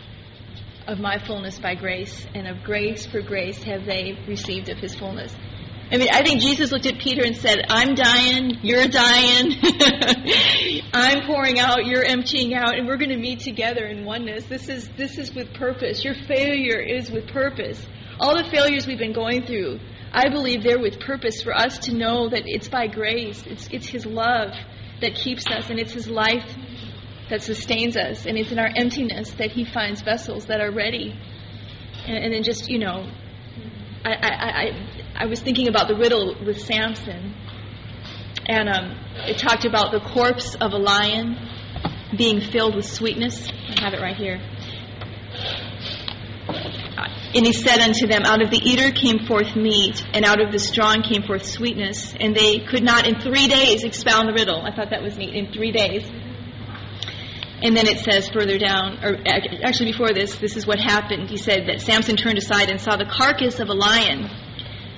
[0.87, 4.95] of my fullness by grace, and of grace for grace have they received of his
[4.95, 5.35] fullness.
[5.91, 9.51] I mean, I think Jesus looked at Peter and said, I'm dying, you're dying,
[10.93, 14.45] I'm pouring out, you're emptying out, and we're going to meet together in oneness.
[14.45, 16.03] This is, this is with purpose.
[16.03, 17.85] Your failure is with purpose.
[18.19, 19.79] All the failures we've been going through,
[20.11, 23.43] I believe they're with purpose for us to know that it's by grace.
[23.45, 24.49] It's, it's His love
[25.01, 26.47] that keeps us, and it's His life
[27.29, 31.19] that sustains us, and it's in our emptiness that He finds vessels that are ready.
[32.07, 33.09] And, and then just, you know,
[34.05, 37.35] I, I, I, I was thinking about the riddle with Samson,
[38.47, 38.97] and um,
[39.27, 41.37] it talked about the corpse of a lion
[42.17, 43.47] being filled with sweetness.
[43.47, 44.39] I have it right here.
[47.35, 50.51] And he said unto them, Out of the eater came forth meat, and out of
[50.51, 52.13] the strong came forth sweetness.
[52.19, 54.61] And they could not in three days expound the riddle.
[54.61, 55.33] I thought that was neat.
[55.33, 56.03] In three days.
[57.61, 61.29] And then it says further down, or actually before this, this is what happened.
[61.29, 64.29] He said that Samson turned aside and saw the carcass of a lion.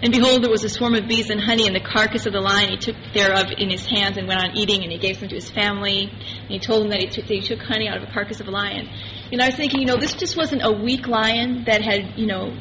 [0.06, 2.40] And behold, there was a swarm of bees and honey, and the carcass of the
[2.40, 5.30] lion he took thereof in his hands and went on eating, and he gave some
[5.30, 6.12] to his family.
[6.12, 8.40] And he told them that he took, that he took honey out of a carcass
[8.40, 8.88] of a lion.
[9.32, 12.28] And I was thinking, you know, this just wasn't a weak lion that had, you
[12.28, 12.56] know,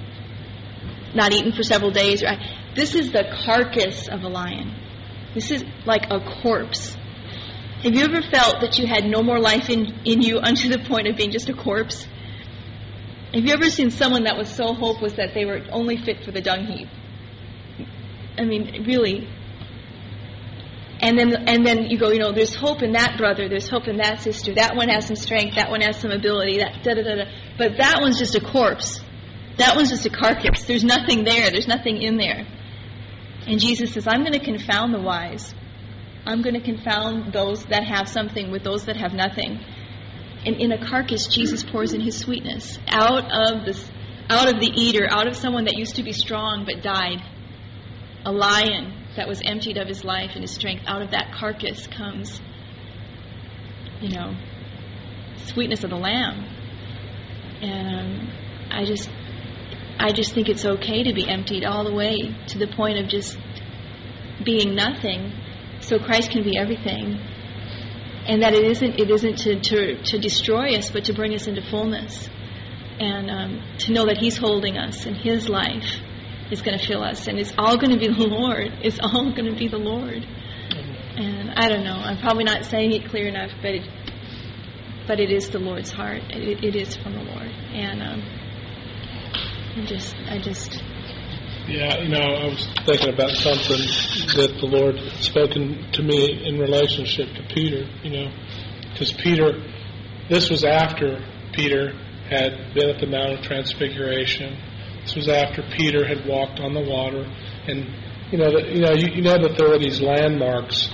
[1.15, 2.25] not eaten for several days.
[2.75, 4.75] This is the carcass of a lion.
[5.35, 6.97] This is like a corpse.
[7.83, 10.79] Have you ever felt that you had no more life in, in you unto the
[10.79, 12.07] point of being just a corpse?
[13.35, 16.31] Have you ever seen someone that was so hopeless that they were only fit for
[16.31, 16.89] the dung heap?
[18.37, 19.29] I mean, really.
[21.01, 23.89] And then, and then you go, you know, there's hope in that brother, there's hope
[23.89, 24.55] in that sister.
[24.55, 27.25] That one has some strength, that one has some ability, that da da da da.
[27.59, 29.01] But that one's just a corpse.
[29.59, 30.65] That one's just a carcass.
[30.65, 31.51] There's nothing there.
[31.51, 32.47] There's nothing in there.
[33.47, 35.55] And Jesus says, I'm going to confound the wise.
[36.27, 39.61] I'm going to confound those that have something with those that have nothing.
[40.47, 43.91] And in a carcass, Jesus pours in His sweetness out of this,
[44.31, 47.21] out of the eater, out of someone that used to be strong but died.
[48.25, 50.85] A lion that was emptied of his life and his strength.
[50.87, 52.41] Out of that carcass comes,
[54.01, 54.35] you know,
[55.47, 56.45] sweetness of the lamb.
[57.63, 58.33] And um,
[58.71, 59.09] I just,
[59.99, 63.09] I just think it's okay to be emptied all the way to the point of
[63.09, 63.39] just
[64.45, 65.33] being nothing
[65.81, 67.19] so Christ can be everything.
[68.27, 71.47] And that it isn't, it isn't to, to, to destroy us, but to bring us
[71.47, 72.29] into fullness.
[72.99, 76.01] And um, to know that He's holding us in His life
[76.51, 77.27] is going to fill us.
[77.27, 78.73] And it's all going to be the Lord.
[78.83, 80.25] It's all going to be the Lord.
[81.17, 81.95] And I don't know.
[81.95, 83.89] I'm probably not saying it clear enough, but it,
[85.07, 86.23] but it is the Lord's heart.
[86.31, 87.49] It, it is from the Lord.
[87.49, 88.23] And um,
[89.77, 90.83] I just, I just
[91.67, 93.81] yeah, you know, I was thinking about something
[94.37, 98.31] that the Lord spoken to me in relationship to Peter, you know,
[98.93, 99.65] because Peter,
[100.29, 101.93] this was after Peter
[102.29, 104.61] had been at the Mount of Transfiguration.
[105.05, 107.25] This was after Peter had walked on the water,
[107.69, 107.87] and
[108.33, 110.89] you know, that, you know, you, you know that there were these landmarks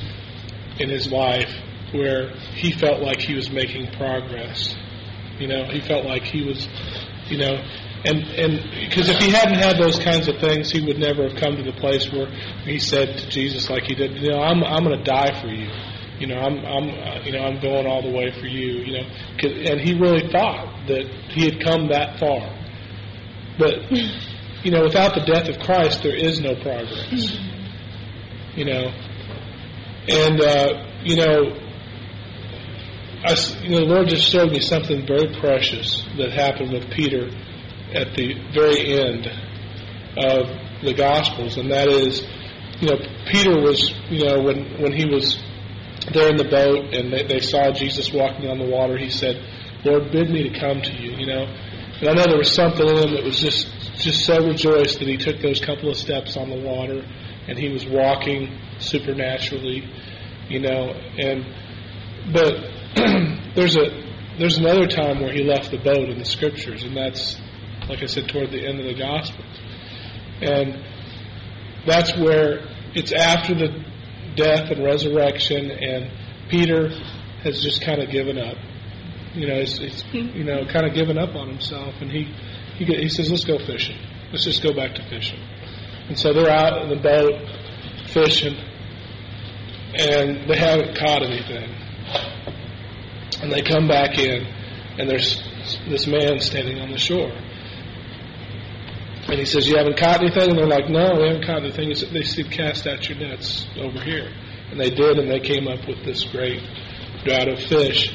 [0.78, 1.50] in his life
[1.92, 4.74] where he felt like he was making progress.
[5.38, 6.68] You know, he felt like he was,
[7.28, 7.54] you know,
[8.04, 11.36] and and because if he hadn't had those kinds of things, he would never have
[11.36, 12.26] come to the place where
[12.64, 15.48] he said to Jesus, like he did, you know, I'm I'm going to die for
[15.48, 15.68] you.
[16.18, 18.84] You know, I'm I'm uh, you know I'm going all the way for you.
[18.84, 19.08] You know,
[19.70, 22.59] and he really thought that he had come that far.
[23.60, 23.92] But
[24.64, 27.36] you know, without the death of Christ, there is no progress.
[28.56, 28.90] You know,
[30.08, 31.60] and uh, you know,
[33.22, 37.28] I, you know, the Lord just showed me something very precious that happened with Peter
[37.92, 39.26] at the very end
[40.16, 40.48] of
[40.82, 42.26] the Gospels, and that is,
[42.80, 42.96] you know,
[43.30, 45.38] Peter was, you know, when when he was
[46.14, 49.36] there in the boat and they, they saw Jesus walking on the water, he said,
[49.84, 51.44] "Lord, bid me to come to you," you know.
[52.00, 55.08] And I know there was something in him that was just just so rejoiced that
[55.08, 57.04] he took those couple of steps on the water
[57.46, 59.86] and he was walking supernaturally,
[60.48, 60.92] you know.
[61.18, 61.44] And
[62.32, 62.54] but
[63.54, 63.90] there's a
[64.38, 67.36] there's another time where he left the boat in the scriptures, and that's
[67.88, 69.44] like I said, toward the end of the gospel.
[70.40, 70.82] And
[71.86, 72.60] that's where
[72.94, 73.84] it's after the
[74.36, 76.10] death and resurrection, and
[76.48, 76.88] Peter
[77.42, 78.56] has just kind of given up.
[79.34, 82.24] You know, he's, you know kind of given up on himself, and he
[82.76, 83.98] he he says, "Let's go fishing.
[84.32, 85.40] Let's just go back to fishing."
[86.08, 87.34] And so they're out in the boat
[88.08, 88.56] fishing,
[89.94, 91.74] and they haven't caught anything.
[93.42, 94.44] And they come back in,
[94.98, 95.42] and there's
[95.88, 97.32] this man standing on the shore.
[99.28, 100.50] And he says, You haven't caught anything?
[100.50, 101.88] And they're like, No, we haven't caught anything.
[102.12, 104.28] They said, Cast out your nets over here.
[104.70, 106.62] And they did, and they came up with this great
[107.24, 108.12] draught of fish.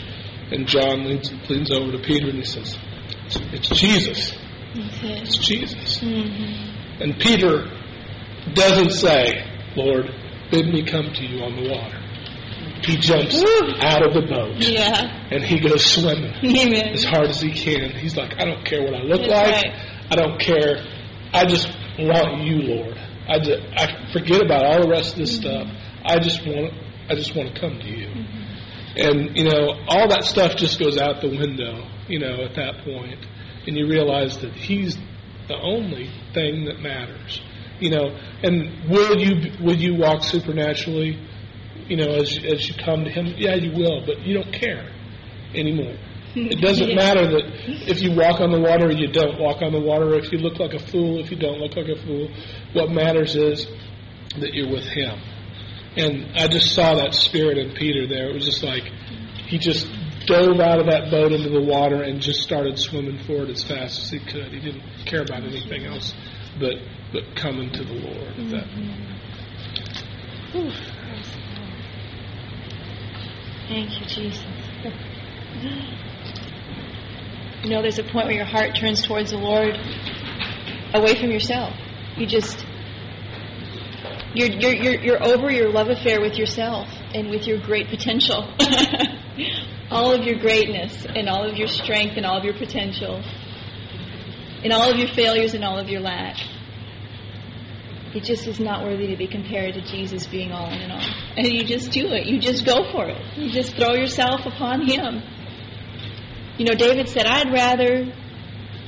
[0.51, 2.77] And John leans, leans over to Peter and he says,
[3.25, 4.33] It's, it's Jesus.
[4.75, 5.99] It's Jesus.
[5.99, 7.01] Mm-hmm.
[7.01, 7.65] And Peter
[8.53, 9.43] doesn't say,
[9.75, 10.05] Lord,
[10.51, 12.01] bid me come to you on the water.
[12.83, 13.71] He jumps Woo.
[13.79, 15.27] out of the boat Yeah.
[15.31, 16.89] and he goes swimming Amen.
[16.93, 17.91] as hard as he can.
[17.91, 19.63] He's like, I don't care what I look That's like.
[19.65, 20.07] right.
[20.11, 20.85] I don't care.
[21.33, 21.67] I just
[21.97, 22.97] want you, Lord.
[23.27, 25.69] I just, I forget about all the rest of this Mm-hmm.
[25.69, 25.81] stuff.
[26.05, 26.73] I just want
[27.09, 28.07] I just want to come to you.
[28.95, 32.83] And you know, all that stuff just goes out the window, you know, at that
[32.85, 33.25] point.
[33.67, 34.95] And you realize that he's
[35.47, 37.41] the only thing that matters.
[37.79, 41.19] You know, and will you will you walk supernaturally,
[41.87, 43.33] you know, as as you come to him?
[43.37, 44.89] Yeah, you will, but you don't care
[45.53, 45.95] anymore.
[46.35, 46.95] It doesn't Yeah.
[46.95, 47.45] matter that
[47.89, 50.31] if you walk on the water or you don't walk on the water, or if
[50.31, 52.29] you look like a fool, if you don't look like a fool.
[52.73, 53.67] What matters is
[54.39, 55.17] that you're with Him.
[55.97, 58.29] And I just saw that spirit in Peter there.
[58.29, 58.83] It was just like
[59.47, 59.87] he just
[60.25, 64.01] dove out of that boat into the water and just started swimming forward as fast
[64.01, 64.51] as he could.
[64.51, 66.13] He didn't care about anything else
[66.59, 66.75] but
[67.11, 68.91] but coming to the Lord at that mm-hmm.
[70.51, 70.75] point.
[73.67, 74.45] Thank you, Jesus.
[77.63, 79.75] You know, there's a point where your heart turns towards the Lord
[80.93, 81.73] away from yourself.
[82.15, 82.65] You just
[84.35, 88.47] you're you're you're, you're over your love affair with yourself and with your great potential.
[89.91, 93.23] all of your greatness and all of your strength and all of your potential.
[94.63, 96.37] And all of your failures and all of your lack.
[98.15, 101.05] It just is not worthy to be compared to Jesus being all in and all.
[101.35, 102.25] And you just do it.
[102.25, 103.21] You just go for it.
[103.37, 105.21] You just throw yourself upon Him.
[106.57, 108.13] You know, David said, I'd rather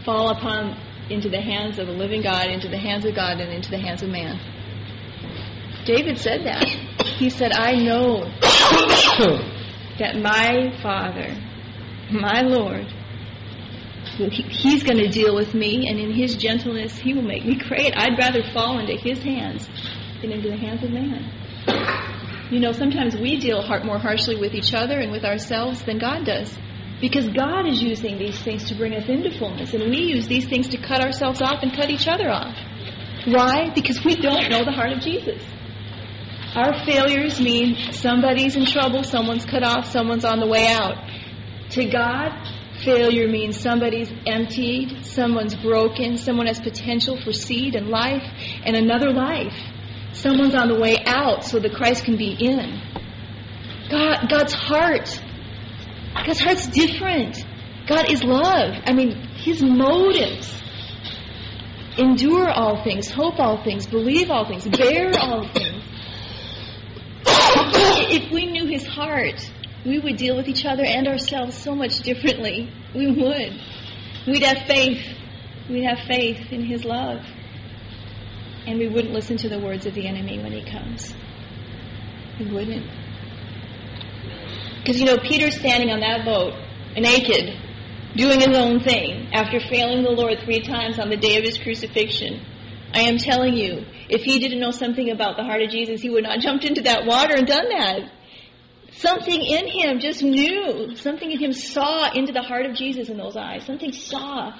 [0.06, 0.80] fall upon
[1.10, 3.78] into the hands of the living God, into the hands of God, than into the
[3.78, 4.40] hands of man.
[5.88, 6.68] David said that.
[7.18, 8.26] He said, I know
[10.00, 11.34] that my Father,
[12.12, 12.86] my Lord,
[14.18, 17.94] He's going to deal with me, and in His gentleness, He will make me great.
[17.96, 19.68] I'd rather fall into His hands
[20.22, 22.50] than into the hands of man.
[22.52, 26.26] You know, sometimes we deal more harshly with each other and with ourselves than God
[26.26, 26.58] does.
[27.00, 30.48] Because God is using these things to bring us into fullness, and we use these
[30.48, 32.58] things to cut ourselves off and cut each other off.
[33.26, 33.72] Why?
[33.74, 35.42] Because we don't know the heart of Jesus.
[36.56, 40.96] Our failures mean somebody's in trouble, someone's cut off, someone's on the way out.
[41.72, 42.32] To God,
[42.84, 48.24] failure means somebody's emptied, someone's broken, someone has potential for seed and life
[48.64, 49.54] and another life.
[50.14, 52.82] Someone's on the way out so that Christ can be in.
[53.90, 55.22] God, God's heart,
[56.26, 57.46] God's heart's different.
[57.88, 58.74] God is love.
[58.86, 60.54] I mean, His motives
[61.98, 65.84] endure all things, hope all things, believe all things, bear all things.
[67.74, 69.50] If we knew His heart,
[69.86, 72.72] we would deal with each other and ourselves so much differently.
[72.94, 73.54] We would.
[74.28, 75.06] We'd have faith.
[75.70, 77.22] We'd have faith in His love.
[78.66, 81.14] And we wouldn't listen to the words of the enemy when he comes.
[82.38, 82.86] We wouldn't.
[84.80, 86.54] Because, you know, Peter's standing on that boat,
[86.98, 87.58] naked,
[88.16, 91.58] doing his own thing, after failing the Lord three times on the day of his
[91.58, 92.42] crucifixion.
[92.94, 96.10] I am telling you, if he didn't know something about the heart of Jesus, he
[96.10, 98.12] would not have jumped into that water and done that.
[98.92, 100.96] Something in him just knew.
[100.96, 103.66] Something in him saw into the heart of Jesus in those eyes.
[103.66, 104.60] Something saw.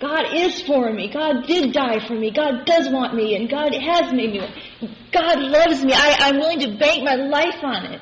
[0.00, 1.10] God is for me.
[1.12, 2.32] God did die for me.
[2.32, 4.40] God does want me, and God has made me.
[5.12, 5.92] God loves me.
[5.94, 8.00] I, I'm willing to bank my life on it.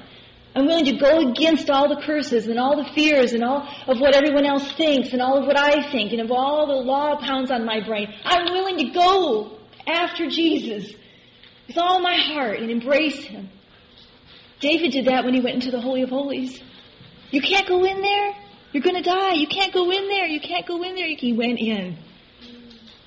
[0.56, 4.00] I'm willing to go against all the curses and all the fears and all of
[4.00, 7.20] what everyone else thinks and all of what I think and of all the law
[7.20, 8.08] pounds on my brain.
[8.24, 9.59] I'm willing to go
[9.90, 10.92] after Jesus
[11.66, 13.48] with all my heart and embrace Him.
[14.60, 16.60] David did that when he went into the Holy of Holies.
[17.30, 18.34] You can't go in there.
[18.72, 19.34] You're going to die.
[19.34, 20.26] You can't go in there.
[20.26, 21.08] You can't go in there.
[21.16, 21.96] He went in.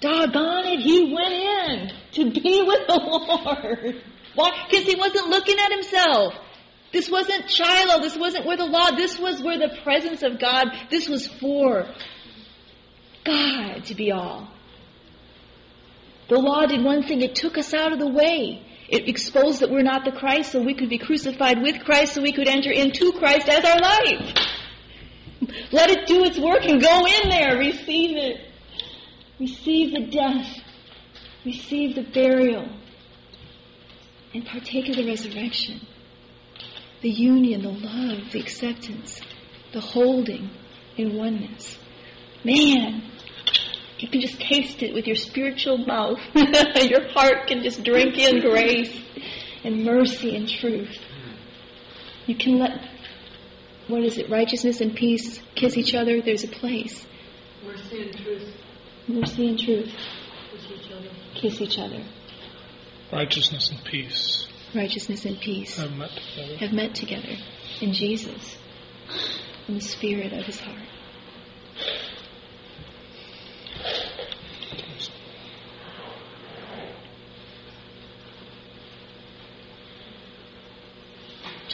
[0.02, 4.04] Doggone it, he went in to be with the Lord.
[4.36, 4.66] Why?
[4.70, 6.34] Because he wasn't looking at himself.
[6.92, 8.02] This wasn't Shiloh.
[8.02, 8.92] This wasn't where the law.
[8.92, 10.68] This was where the presence of God.
[10.90, 11.88] This was for
[13.24, 14.53] God to be all.
[16.30, 17.22] The law did one thing.
[17.22, 18.66] It took us out of the way.
[18.88, 22.22] It exposed that we're not the Christ so we could be crucified with Christ so
[22.22, 24.36] we could enter into Christ as our life.
[25.72, 27.58] Let it do its work and go in there.
[27.58, 28.38] Receive it.
[29.40, 30.48] Receive the death.
[31.46, 32.70] Receive the burial.
[34.34, 35.82] And partake of the resurrection.
[37.02, 39.22] The union, the love, the acceptance,
[39.74, 40.50] the holding
[40.96, 41.78] in oneness.
[42.44, 43.04] Man,
[44.00, 46.20] you can just taste it with your spiritual mouth.
[46.36, 48.96] your heart can just drink in grace
[49.64, 50.98] and mercy and truth.
[52.26, 52.80] You can let,
[53.88, 56.22] what is it, righteousness and peace kiss each other.
[56.22, 57.06] There's a place.
[57.66, 58.56] Mercy and truth
[59.08, 59.94] Mercy and truth
[60.52, 61.10] with each other.
[61.36, 62.04] kiss each other.
[63.12, 66.58] Righteousness and peace righteousness and peace have met together.
[66.58, 67.36] have met together
[67.82, 68.58] in Jesus,
[69.68, 70.88] in the spirit of his heart.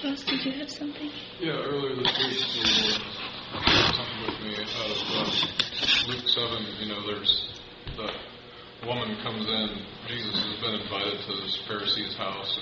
[0.01, 1.11] Josh, did you have something?
[1.41, 6.65] Yeah, earlier this week, Lord shared something with me out of uh, Luke 7.
[6.79, 7.59] You know, there's
[7.97, 9.85] the woman comes in.
[10.07, 12.59] Jesus has been invited to this Pharisee's house.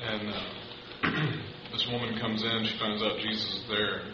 [0.00, 0.40] And uh,
[1.72, 2.64] this woman comes in.
[2.64, 4.10] She finds out Jesus is there.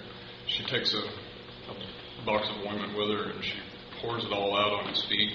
[0.48, 3.54] She takes a, a box of ointment with her and she
[4.00, 5.34] pours it all out on his feet.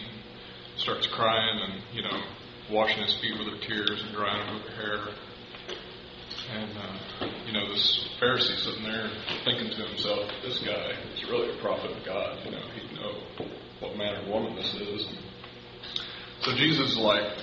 [0.76, 2.22] Starts crying and, you know,
[2.70, 5.16] washing his feet with her tears and drying them with her hair.
[6.52, 6.98] And, uh,
[7.46, 9.10] you know, this Pharisee sitting there
[9.46, 12.40] thinking to himself, this guy is really a prophet of God.
[12.44, 13.22] You know, he'd know
[13.80, 15.08] what manner of woman this is.
[16.42, 17.34] So Jesus is like,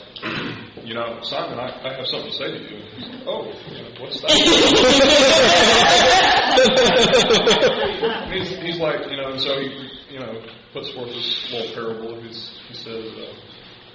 [0.82, 2.78] you know, Simon, I, I have something to say to you.
[2.96, 4.30] He's like, oh, you know, what's that?
[8.32, 10.40] he's, he's like, you know, and so he, you know,
[10.72, 12.18] puts forth this little parable.
[12.22, 13.34] He's, he says, uh,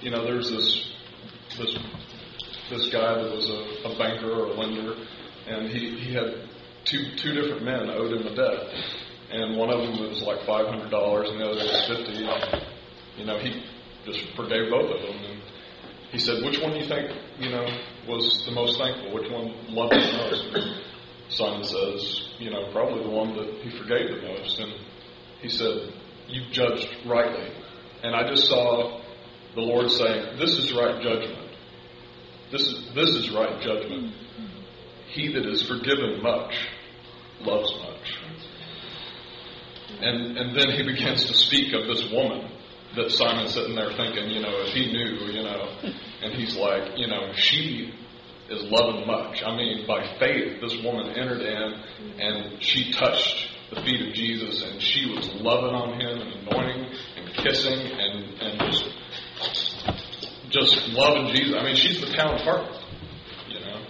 [0.00, 0.88] you know, there's this
[1.58, 1.76] this
[2.72, 4.94] this guy that was a, a banker or a lender,
[5.46, 6.48] and he, he had
[6.84, 8.74] two two different men owed him a debt,
[9.30, 12.24] and one of them was like five hundred dollars, and the other was fifty.
[12.24, 12.62] And,
[13.18, 13.62] you know, he
[14.06, 15.42] just forgave both of them, and
[16.10, 17.66] he said, "Which one do you think you know
[18.08, 19.12] was the most thankful?
[19.12, 20.80] Which one loved him the most?"
[21.28, 24.72] Simon says, "You know, probably the one that he forgave the most." And
[25.42, 25.92] he said,
[26.26, 27.52] "You judged rightly,"
[28.02, 29.02] and I just saw
[29.54, 31.41] the Lord saying, "This is right judgment."
[32.52, 34.12] This is, this is right judgment.
[35.08, 36.54] He that is forgiven much
[37.40, 38.18] loves much.
[40.00, 42.50] And, and then he begins to speak of this woman
[42.96, 45.66] that Simon's sitting there thinking, you know, if he knew, you know,
[46.22, 47.94] and he's like, you know, she
[48.50, 49.42] is loving much.
[49.42, 54.62] I mean, by faith, this woman entered in and she touched the feet of Jesus
[54.62, 58.31] and she was loving on him and anointing and kissing and,
[60.52, 61.56] just loving Jesus.
[61.58, 62.78] I mean, she's the town partner,
[63.48, 63.84] you know.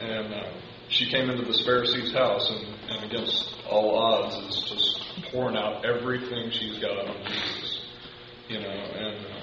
[0.00, 0.52] And uh,
[0.88, 5.84] she came into this Pharisee's house, and, and against all odds, is just pouring out
[5.84, 7.80] everything she's got on Jesus,
[8.48, 8.68] you know.
[8.70, 9.40] And uh,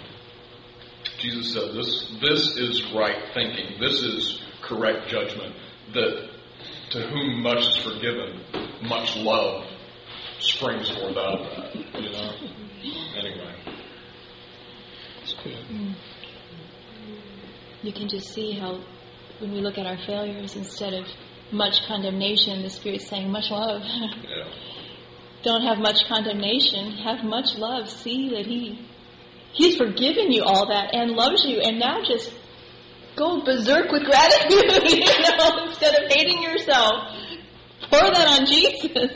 [1.20, 3.80] Jesus said, "This this is right thinking.
[3.80, 5.56] This is correct judgment.
[5.94, 6.30] That
[6.92, 8.42] to whom much is forgiven,
[8.84, 9.66] much love
[10.40, 12.32] springs forth out of that, you know.
[13.18, 13.52] Anyway."
[15.24, 15.96] It's good.
[17.86, 18.82] You can just see how
[19.40, 21.06] when we look at our failures, instead of
[21.52, 23.82] much condemnation, the Spirit's saying much love.
[23.84, 24.46] Yeah.
[25.44, 27.90] Don't have much condemnation, have much love.
[27.90, 28.88] See that He
[29.56, 32.34] He's forgiven you all that and loves you, and now just
[33.16, 37.16] go berserk with gratitude, you know, instead of hating yourself.
[37.90, 39.12] Pour that on Jesus.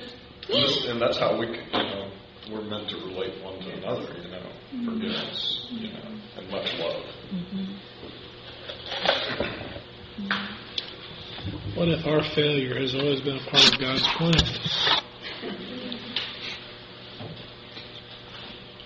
[0.87, 2.11] And, that's how we, you know,
[2.51, 4.49] we're meant to relate one to another, you know,
[4.85, 7.03] forgiveness, you know, and much love.
[7.33, 7.68] Mm-hmm.
[11.79, 14.33] What if our failure has always been a part of God's plan?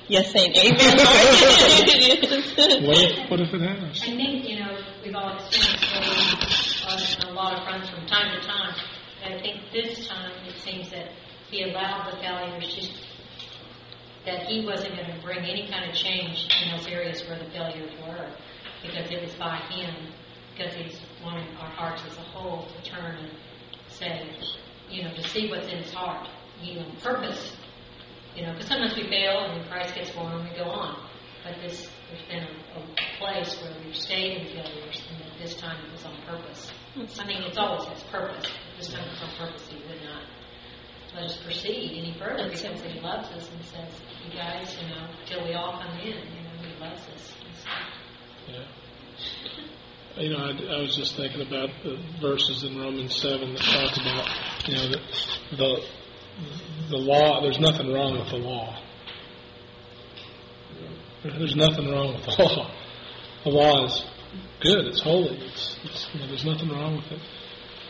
[0.07, 0.77] Yes, saying amen.
[2.85, 3.99] What if, what if it has?
[3.99, 8.39] I think, you know, we've all experienced on uh, a lot of fronts from time
[8.39, 8.75] to time.
[9.23, 11.09] But I think this time it seems that
[11.49, 12.93] he allowed the failures just
[14.27, 17.45] that he wasn't going to bring any kind of change in those areas where the
[17.45, 18.29] failures were
[18.83, 19.95] because it was by him,
[20.55, 23.32] because he's wanting our hearts as a whole to turn and
[23.89, 24.30] say,
[24.89, 26.28] you know, to see what's in his heart,
[26.61, 27.55] you know, purpose.
[28.36, 30.97] You know, because sometimes we fail and then Christ gets born and we go on.
[31.43, 35.55] But this, there's been a, a place where we've stayed in failures, and that this
[35.55, 36.71] time it was on purpose.
[37.19, 38.49] I mean, it's always has purpose.
[38.80, 39.67] This time it's on purpose.
[39.67, 40.24] He would not
[41.15, 45.07] let us proceed any further because He loves us and says, "You guys, you know,
[45.26, 49.67] till we all come in, you know, He loves us." And so, Yeah.
[50.18, 53.97] You know, I, I was just thinking about the verses in Romans 7 that talk
[53.97, 55.01] about, you know, the,
[55.57, 55.86] the,
[56.89, 58.80] the law, there's nothing wrong with the law.
[61.24, 62.72] There's nothing wrong with the law.
[63.43, 64.03] The law is
[64.61, 67.22] good, it's holy, it's, it's, you know, there's nothing wrong with it.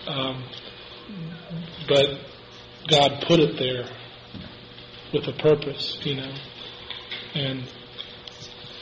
[0.07, 0.43] Um,
[1.89, 2.05] but
[2.87, 3.85] God put it there
[5.13, 6.33] with a purpose, you know.
[7.35, 7.69] And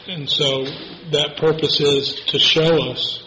[0.08, 0.66] and so
[1.12, 3.24] that purpose is to show us,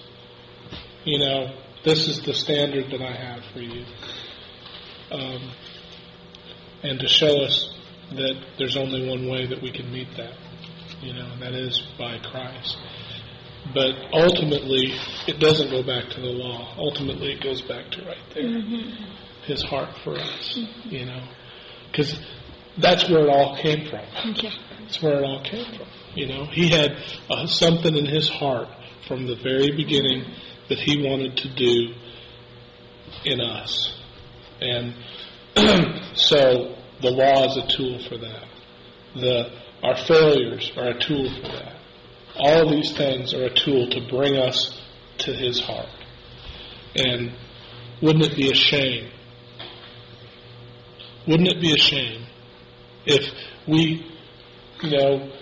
[1.04, 3.84] you know, this is the standard that I have for you.
[5.10, 5.50] Um,
[6.82, 7.74] and to show us
[8.10, 10.34] that there's only one way that we can meet that,
[11.00, 12.78] you know, and that is by Christ.
[13.72, 14.92] But ultimately,
[15.26, 16.74] it doesn't go back to the law.
[16.76, 18.60] Ultimately, it goes back to right there.
[19.44, 21.26] His heart for us, you know.
[21.90, 22.18] Because
[22.78, 24.04] that's where it all came from.
[24.32, 24.52] Okay.
[24.80, 25.86] That's where it all came from.
[26.14, 26.96] You know, he had
[27.30, 28.68] uh, something in his heart
[29.08, 30.24] from the very beginning
[30.68, 31.94] that he wanted to do
[33.24, 33.92] in us.
[34.60, 34.94] And
[36.16, 38.48] so the law is a tool for that.
[39.14, 39.50] The,
[39.82, 41.76] our failures are a tool for that.
[42.36, 44.80] All these things are a tool to bring us
[45.18, 45.88] to his heart.
[46.96, 47.32] And
[48.02, 49.10] wouldn't it be a shame?
[51.26, 52.26] Wouldn't it be a shame
[53.06, 53.24] if
[53.66, 54.10] we,
[54.82, 55.32] you know,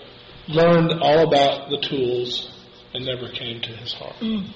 [0.47, 2.49] learned all about the tools
[2.93, 4.15] and never came to his heart?
[4.21, 4.53] Mm.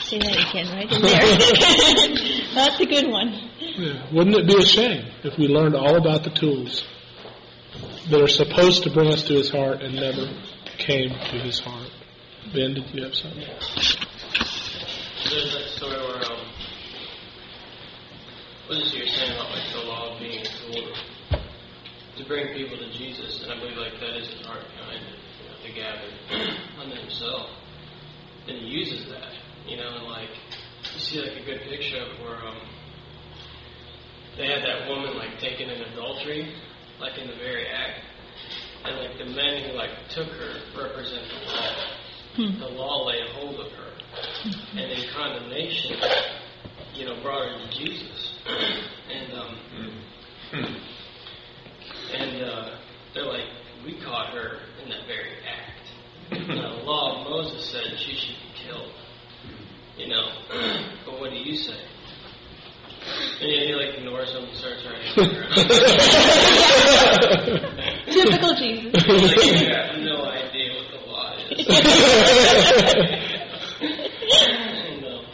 [0.00, 2.54] Say that again, right in there.
[2.54, 3.50] That's a good one.
[3.58, 4.06] Yeah.
[4.12, 6.84] Wouldn't it be a shame if we learned all about the tools
[8.10, 10.26] that are supposed to bring us to his heart and never
[10.78, 11.90] came to his heart?
[12.54, 13.40] Ben, did you have something?
[15.30, 16.40] There's that story where, um,
[18.66, 20.92] what is it you're saying about like the law being a tool
[22.16, 25.18] to bring people to Jesus, and I believe like that is his heart behind it,
[25.38, 26.08] you know, to gather
[26.80, 27.50] unto himself.
[28.48, 29.32] And uses that,
[29.66, 30.30] you know, and like
[30.94, 32.56] you see like a good picture of where um,
[34.38, 36.54] they had that woman like taken in adultery,
[36.98, 38.00] like in the very act,
[38.84, 41.72] and like the men who like took her represent the law.
[42.38, 43.92] The law laid hold of her,
[44.72, 45.96] and in condemnation,
[46.94, 49.58] you know, brought her to Jesus, and um,
[52.14, 52.78] and uh,
[53.12, 53.44] they're like,
[53.84, 55.37] we caught her in that very act.
[55.37, 55.37] Now,
[56.48, 58.92] the law of Moses said she should be killed,
[59.96, 60.32] you know,
[61.04, 61.78] but what do you say?
[63.40, 65.14] And he, he like ignores them and starts writing.
[68.10, 68.92] Typical Jesus.
[69.08, 71.66] like, you have no idea what the law is.
[73.80, 75.24] and, um,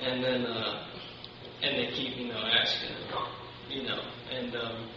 [0.00, 0.86] and then, uh,
[1.62, 2.98] and they keep, you know, asking him,
[3.68, 4.00] you know,
[4.32, 4.88] and um,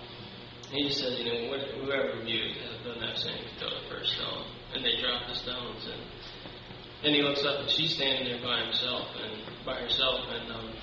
[0.73, 3.69] he just says, you know, what, whoever of you has done that sin can throw
[3.69, 4.45] the first stone.
[4.73, 6.01] And they drop the stones, and
[7.03, 10.73] then he looks up and she's standing there by himself and by herself, and um,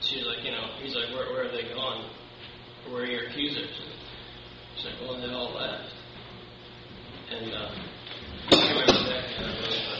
[0.00, 2.10] she's like, you know, he's like, where, where have they gone?
[2.88, 3.68] Where are your accusers?
[3.68, 3.92] And
[4.76, 5.92] she's like, well, they all left.
[7.30, 7.70] And uh,
[8.50, 9.98] I remember how it goes,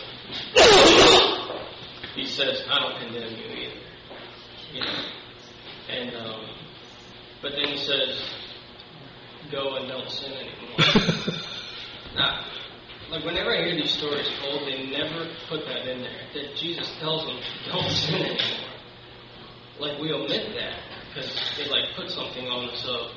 [2.15, 3.81] he says, I don't condemn you either.
[4.73, 5.05] You know,
[5.91, 6.49] and um,
[7.43, 8.19] but then he says,
[9.53, 10.79] go and don't sin anymore.
[12.17, 12.45] now,
[13.11, 16.21] like whenever I hear these stories told, they never put that in there.
[16.35, 17.39] That Jesus tells them,
[17.73, 18.69] don't sin anymore.
[19.81, 23.13] Like we omit that because they like put something on us of,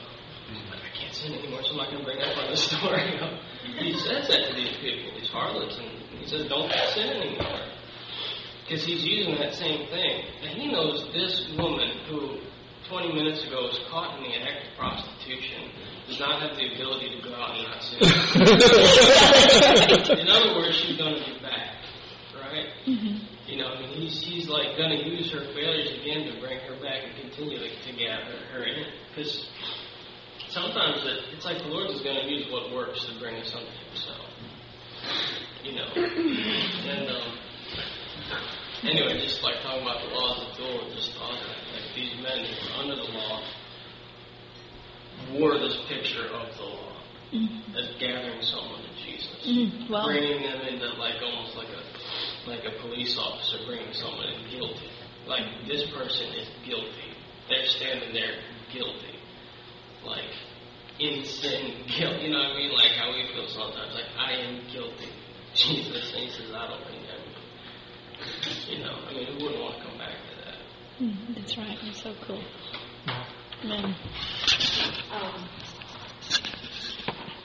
[0.69, 2.57] like, I can't sin anymore, so I'm not going to bring that part of the
[2.71, 3.19] story.
[3.79, 5.89] He says that to these people, these harlots, and
[6.19, 7.59] he says, don't sin anymore.
[8.63, 10.23] Because he's using that same thing.
[10.41, 12.39] And he knows this woman who
[12.87, 15.71] 20 minutes ago was caught in the act of prostitution
[16.11, 18.03] does not have the ability to go out and not sin.
[20.19, 21.77] in other words, she's going to be back,
[22.35, 22.67] right?
[23.47, 26.59] You know, I mean, he's, he's like going to use her failures again to bring
[26.67, 28.87] her back and continue to, to gather her in.
[29.15, 29.47] Because
[30.49, 33.55] sometimes it, it's like the Lord is going to use what works to bring us
[33.55, 34.27] unto Himself.
[35.63, 37.37] You know, and um,
[38.83, 41.95] anyway, just like talking about the law as a tool, and just thought that like
[41.95, 43.41] these men who were under the law
[45.31, 46.91] wore this picture of the law
[47.77, 52.63] as gathering someone to Jesus, Mm, well, bringing them into like almost like a like
[52.65, 54.89] a police officer bringing someone in guilty.
[55.27, 57.15] Like this person is guilty.
[57.49, 58.41] They're standing there
[58.73, 59.15] guilty,
[60.05, 60.29] like
[60.99, 62.21] in sin, guilt.
[62.21, 62.71] You know what I mean?
[62.73, 63.93] Like how we feel sometimes.
[63.93, 65.07] Like I am guilty.
[65.53, 68.77] Jesus, and he says, I don't condemn you.
[68.77, 70.55] You know, I mean, who wouldn't want to come back to that?
[71.01, 71.77] mm, that's right.
[71.83, 72.41] That's so cool.
[73.63, 73.95] Amen.
[75.11, 75.49] Um,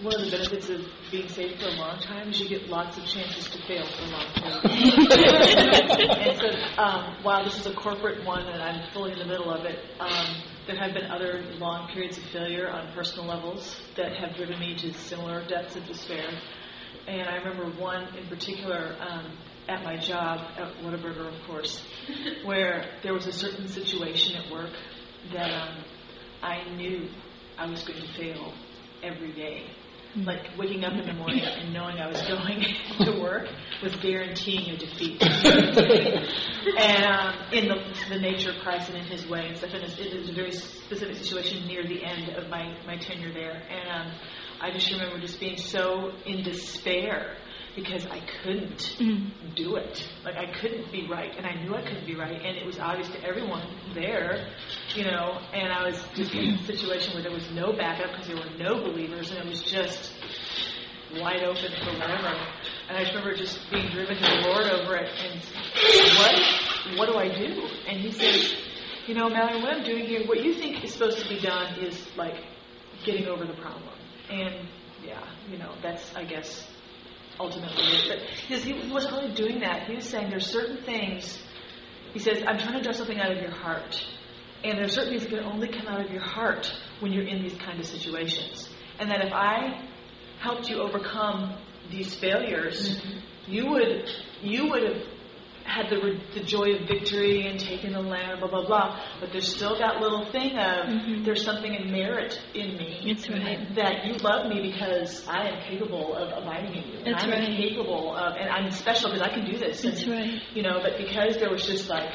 [0.01, 2.97] one of the benefits of being saved for a long time is you get lots
[2.97, 4.61] of chances to fail for a long time.
[4.65, 9.51] and so, um, while this is a corporate one and I'm fully in the middle
[9.51, 14.17] of it, um, there have been other long periods of failure on personal levels that
[14.17, 16.31] have driven me to similar depths of despair.
[17.07, 19.37] And I remember one in particular um,
[19.69, 21.83] at my job at Whataburger, of course,
[22.45, 24.71] where there was a certain situation at work
[25.33, 25.85] that um,
[26.43, 27.09] I knew
[27.59, 28.53] I was going to fail
[29.03, 29.71] every day.
[30.15, 32.65] Like waking up in the morning and knowing I was going
[33.01, 33.49] to work
[33.83, 35.23] was guaranteeing a defeat.
[36.79, 37.77] and um, in the,
[38.09, 40.53] the nature of Christ and in His way and stuff, and it was a very
[40.53, 43.63] specific situation near the end of my, my tenure there.
[43.69, 44.13] And um,
[44.61, 47.37] I just remember just being so in despair
[47.77, 49.31] because I couldn't Mm.
[49.55, 50.09] do it.
[50.25, 52.79] Like I couldn't be right, and I knew I couldn't be right, and it was
[52.81, 53.63] obvious to everyone
[53.95, 54.49] there,
[54.95, 55.39] you know.
[55.53, 58.57] And I was just in a situation where there was no backup because there were
[58.59, 60.13] no believers, and it was just
[61.21, 62.35] wide open for whatever.
[62.89, 65.41] And I just remember just being driven to the Lord over it, and
[66.19, 67.69] what what do I do?
[67.89, 68.55] And He says,
[69.07, 71.79] you know, Mallory, what I'm doing here, what you think is supposed to be done
[71.81, 72.37] is like
[73.05, 73.93] getting over the problem.
[74.31, 74.67] And
[75.05, 76.67] yeah, you know, that's I guess
[77.39, 78.09] ultimately it.
[78.09, 78.19] But
[78.49, 79.89] because he wasn't really doing that.
[79.89, 81.39] He was saying there's certain things.
[82.13, 84.05] He says, I'm trying to draw something out of your heart.
[84.65, 87.43] And there's certain things that can only come out of your heart when you're in
[87.43, 88.69] these kind of situations.
[88.99, 89.87] And that if I
[90.41, 91.57] helped you overcome
[91.91, 93.53] these failures, mm-hmm.
[93.53, 94.11] you would
[94.43, 95.03] you would have
[95.67, 99.01] had the, the joy of victory and taken the land, blah, blah, blah.
[99.21, 101.25] But there's still that little thing of Mhm.
[101.25, 103.17] there's something in merit in me.
[103.29, 103.75] Right.
[103.75, 106.99] That you love me because I am capable of abiding in you.
[106.99, 107.57] And That's I'm right.
[107.57, 109.83] capable of, and I'm special because I can do this.
[109.83, 110.41] That's and, right.
[110.55, 112.11] You know, but because there was just like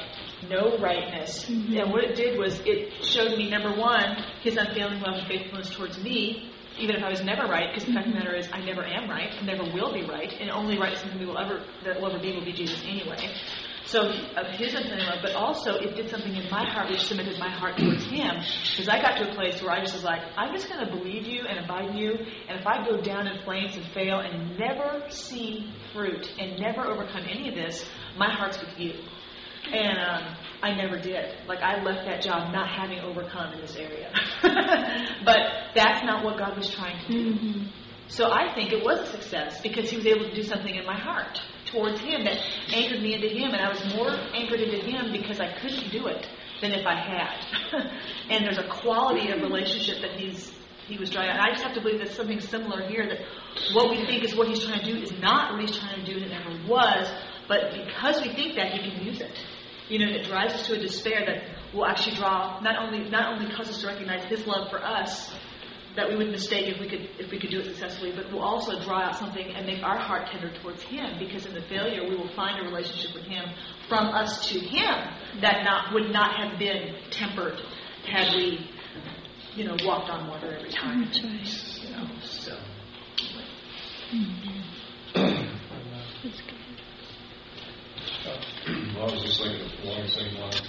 [0.50, 1.80] no rightness, Mhm.
[1.82, 5.70] and what it did was it showed me, number one, his unfailing love and faithfulness
[5.76, 8.48] towards me, even if I was never right, because the fact of the matter is
[8.52, 11.38] I never am right, and never will be right, and only right something we will
[11.38, 13.18] ever that will ever be will be Jesus anyway.
[13.86, 17.38] So of his unfailing love, but also it did something in my heart which submitted
[17.40, 18.32] my heart towards him,
[18.72, 20.92] because I got to a place where I just was like, I'm just going to
[20.92, 24.20] believe you and abide in you, and if I go down in flames and fail
[24.20, 27.86] and never see fruit and never overcome any of this,
[28.18, 28.94] my heart's with you.
[29.74, 31.26] And um, I never did.
[31.48, 34.12] Like I left that job not having overcome in this area.
[35.26, 35.40] but
[35.76, 37.34] that's not what God was trying to do.
[37.34, 37.68] Mhm.
[38.08, 40.86] So I think it was a success because He was able to do something in
[40.86, 41.42] my heart
[41.72, 42.38] towards Him that
[42.74, 46.08] anchored me into Him, and I was more anchored into Him because I couldn't do
[46.08, 46.28] it
[46.62, 47.82] than if I had.
[48.30, 50.52] and there's a quality of relationship that He's
[50.88, 51.30] He was trying.
[51.30, 53.08] And I just have to believe that something similar here.
[53.08, 53.20] That
[53.74, 56.06] what we think is what He's trying to do is not what He's trying to
[56.06, 57.10] do, and it never was.
[57.48, 59.32] But because we think that, He can use it.
[59.92, 63.34] You know, it drives us to a despair that will actually draw not only not
[63.34, 65.34] only cause us to recognize His love for us
[65.98, 68.42] that we would mistake if we could if we could do it successfully, but will
[68.42, 71.20] also draw out something and make our heart tender towards Him.
[71.20, 73.44] Because in the failure, we will find a relationship with Him
[73.90, 74.96] from us to Him
[75.42, 77.60] that not would not have been tempered
[78.10, 78.72] had we,
[79.56, 81.02] you know, walked on water every time.
[81.02, 81.84] Right.
[81.84, 82.58] You know, so.
[86.24, 86.56] That's good.
[89.02, 90.62] I was just thinking along the same line of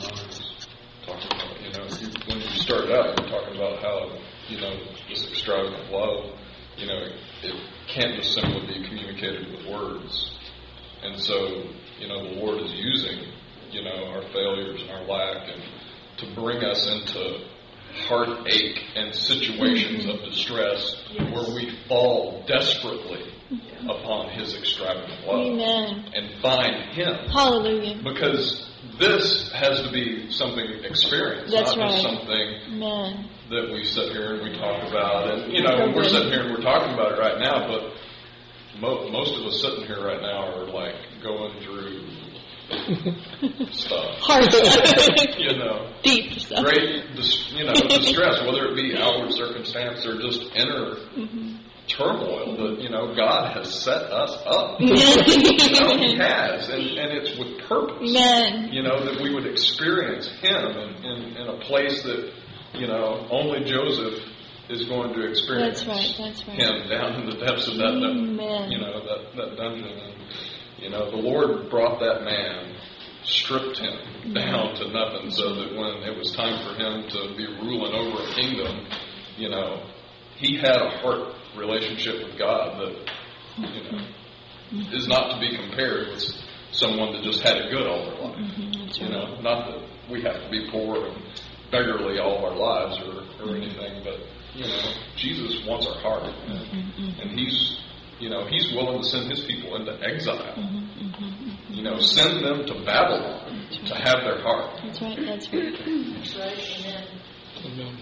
[1.05, 1.85] talking about, you know,
[2.29, 4.19] when you started out, you were talking about how,
[4.49, 4.73] you know,
[5.07, 6.39] this extravagant love,
[6.79, 6.97] you know,
[7.43, 7.55] it
[7.89, 10.35] can't just simply be communicated with words.
[11.03, 11.65] And so,
[11.99, 13.35] you know, the Lord is using,
[13.71, 15.63] you know, our failures and our lack and
[16.17, 17.47] to bring us into
[18.09, 21.31] heartache and situations of distress Yes.
[21.35, 23.31] where we fall desperately
[23.89, 26.11] upon His extravagant love Amen.
[26.15, 27.15] and find Him.
[27.31, 28.01] Hallelujah.
[28.03, 32.15] Because this has to be something experienced, That's not just right.
[32.19, 33.29] something Amen.
[33.51, 35.31] that we sit here and we talk about.
[35.31, 37.95] And, you know, we're sitting here and we're talking about it right now, but
[38.81, 42.09] mo- most of us sitting here right now are like going through
[43.73, 44.17] stuff.
[44.21, 44.47] Hard
[45.39, 46.65] you know, Deep stuff.
[46.65, 51.59] great, dis- you know, distress, whether it be outward circumstance or just inner Mhm.
[51.89, 54.81] Turmoil that, you know, God has set us up.
[54.81, 58.73] you know, He has, and, and it's with purpose Amen.
[58.73, 62.33] you know, that we would experience him in, in, in a place that,
[62.75, 64.23] you know, only Joseph
[64.69, 65.85] is going to experience.
[65.85, 66.15] That's right.
[66.19, 66.59] That's right.
[66.59, 68.71] Him down in the depths of that, that Amen.
[68.71, 69.89] you know, that, that dungeon.
[69.89, 70.15] And,
[70.79, 72.75] you know, the Lord brought that man,
[73.25, 77.47] stripped him down to nothing so that when it was time for him to be
[77.47, 78.87] ruling over a kingdom,
[79.37, 79.87] you know,
[80.37, 83.11] he had a heart relationship with God that,
[83.59, 84.05] you know,
[84.93, 86.25] is not to be compared with
[86.73, 88.37] someone that just had it good all their life.
[88.39, 88.87] Mhm.
[88.87, 89.13] That's You right.
[89.13, 89.81] know, not that
[90.11, 91.17] we have to be poor and
[91.71, 94.21] beggarly all of our lives or, or anything, but
[94.55, 97.23] you know, Jesus wants our heart, and, Mhm.
[97.23, 97.79] and He's,
[98.21, 100.55] you know, He's willing to send His people into exile.
[100.57, 100.89] Mhm.
[100.99, 101.77] Mhm.
[101.77, 104.81] You know, send them to Babylon to have their heart.
[104.85, 105.19] That's right.
[105.25, 105.75] That's right.
[105.75, 107.05] That's right, amen.
[107.65, 107.99] Amen.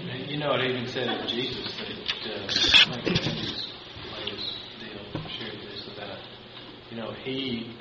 [0.00, 1.90] You know, it even said of Jesus that,
[2.32, 3.66] uh, like his
[4.16, 6.18] latest deal shared this about,
[6.90, 7.76] you know, he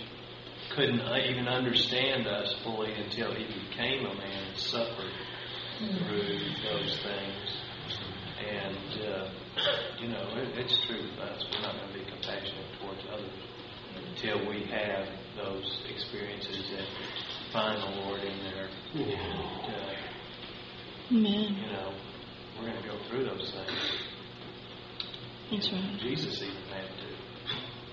[0.76, 5.13] couldn't uh, even understand us fully until he became a man and suffered
[5.78, 6.39] through
[6.70, 7.55] those things.
[8.49, 9.30] And, uh,
[10.01, 11.45] you know, it, it's true with us.
[11.53, 13.32] We're not going to be compassionate towards others
[14.09, 15.07] until we have
[15.38, 16.86] those experiences that
[17.53, 18.70] find the Lord in there.
[18.93, 19.95] And, uh,
[21.11, 21.55] Amen.
[21.55, 21.93] you know,
[22.60, 23.80] we're going to go through those things.
[25.51, 25.99] That's right.
[26.01, 27.07] Jesus even had to.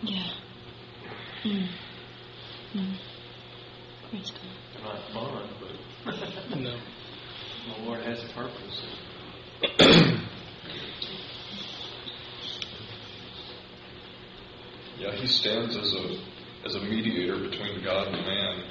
[0.03, 0.33] Yeah.
[1.45, 1.69] Mm.
[2.75, 2.97] Mm.
[4.11, 4.83] Praise God.
[4.83, 6.15] Not fun, but
[6.59, 6.79] No.
[7.79, 8.83] the Lord has a purpose.
[14.99, 16.17] Yeah, he stands as a
[16.65, 18.65] as a mediator between God and man,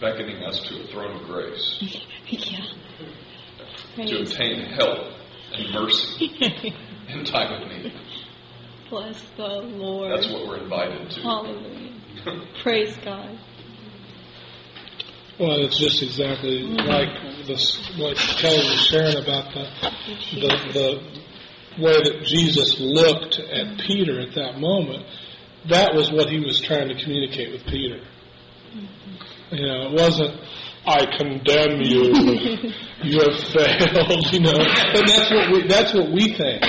[0.00, 1.78] beckoning us to a throne of grace
[2.28, 2.60] yeah.
[4.06, 5.12] To obtain help
[5.52, 6.30] and mercy
[7.08, 7.92] in time of need.
[8.90, 10.12] Bless the Lord.
[10.12, 11.20] That's what we're invited to.
[11.20, 11.92] Hallelujah.
[12.62, 13.38] Praise God.
[15.38, 19.70] Well, it's just exactly like this, what Kelly was sharing about the,
[20.34, 25.06] the, the way that Jesus looked at Peter at that moment.
[25.68, 28.00] That was what he was trying to communicate with Peter.
[28.74, 29.54] Mm-hmm.
[29.54, 30.40] You know, it wasn't,
[30.88, 32.02] I condemn you.
[33.04, 34.56] you have failed, you know.
[34.56, 36.62] And that's what we, that's what we think.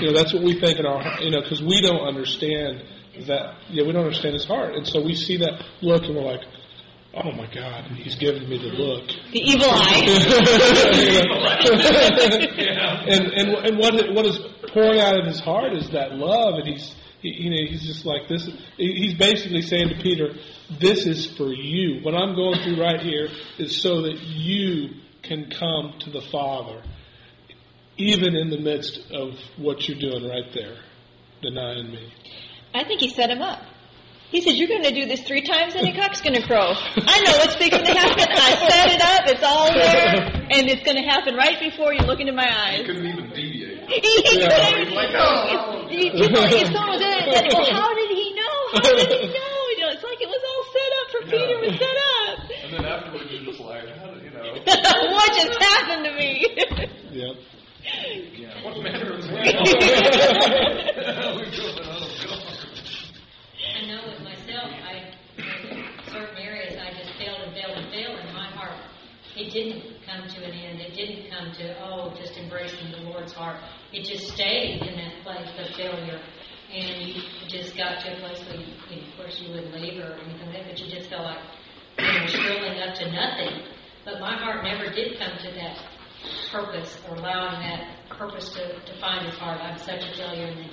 [0.00, 2.82] You know, that's what we think in our, you know, because we don't understand
[3.26, 4.74] that, yeah, we don't understand his heart.
[4.74, 6.44] And so we see that look and we're like,
[7.14, 9.08] oh my God, he's giving me the look.
[9.32, 10.06] The evil eye.
[13.08, 14.38] and and and what what is
[14.72, 18.04] pouring out of his heart is that love, and he's he, you know he's just
[18.06, 18.48] like this.
[18.76, 20.34] He's basically saying to Peter,
[20.80, 22.00] "This is for you.
[22.02, 24.90] What I'm going through right here is so that you
[25.22, 26.82] can come to the Father,
[27.96, 30.76] even in the midst of what you're doing right there,
[31.42, 32.12] denying me."
[32.72, 33.60] I think he set him up.
[34.30, 36.72] He said, You're going to do this three times and your cock's going to crow.
[36.72, 38.26] I know what's fixing to happen.
[38.30, 39.22] I set it up.
[39.26, 40.46] It's all there.
[40.52, 42.86] And it's going to happen right before you look into my He eyes.
[42.86, 43.69] couldn't even deviate.
[43.90, 45.86] He couldn't- Like, oh.
[45.88, 48.56] He- People, it's someone was in it said, Well, how did he know?
[48.72, 49.56] How did he know?
[49.70, 52.50] You know, it's like it was all set up for Peter was set up.
[52.64, 54.54] And then afterwards, you're just like, how do you know?
[55.12, 56.30] what just happened to me?
[57.10, 57.36] Yep.
[58.62, 59.24] What manner of
[63.74, 68.18] I know with myself, I, in certain areas, I just failed and failed and failed,
[68.18, 68.72] and my heart,
[69.40, 70.80] it didn't come to an end.
[70.80, 73.56] It didn't come to, oh, just embracing the Lord's heart.
[73.92, 76.20] It just stayed in that place of failure.
[76.72, 79.74] And you just got to a place where, you, you know, of course, you wouldn't
[79.74, 81.38] labor or anything like that, but you just felt like,
[81.98, 83.64] you know, shrilling up to nothing.
[84.04, 85.76] But my heart never did come to that
[86.52, 89.60] purpose or allowing that purpose to, to find his heart.
[89.60, 90.46] I'm such a failure.
[90.46, 90.70] And then,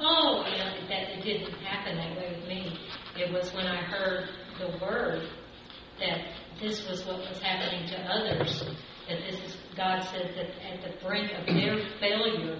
[0.00, 2.78] oh, you know, that it didn't happen that way with me.
[3.16, 5.28] It was when I heard the word
[5.98, 6.20] that
[6.60, 8.64] this was what was happening to others.
[9.08, 12.58] That this is God says that at the brink of their failure,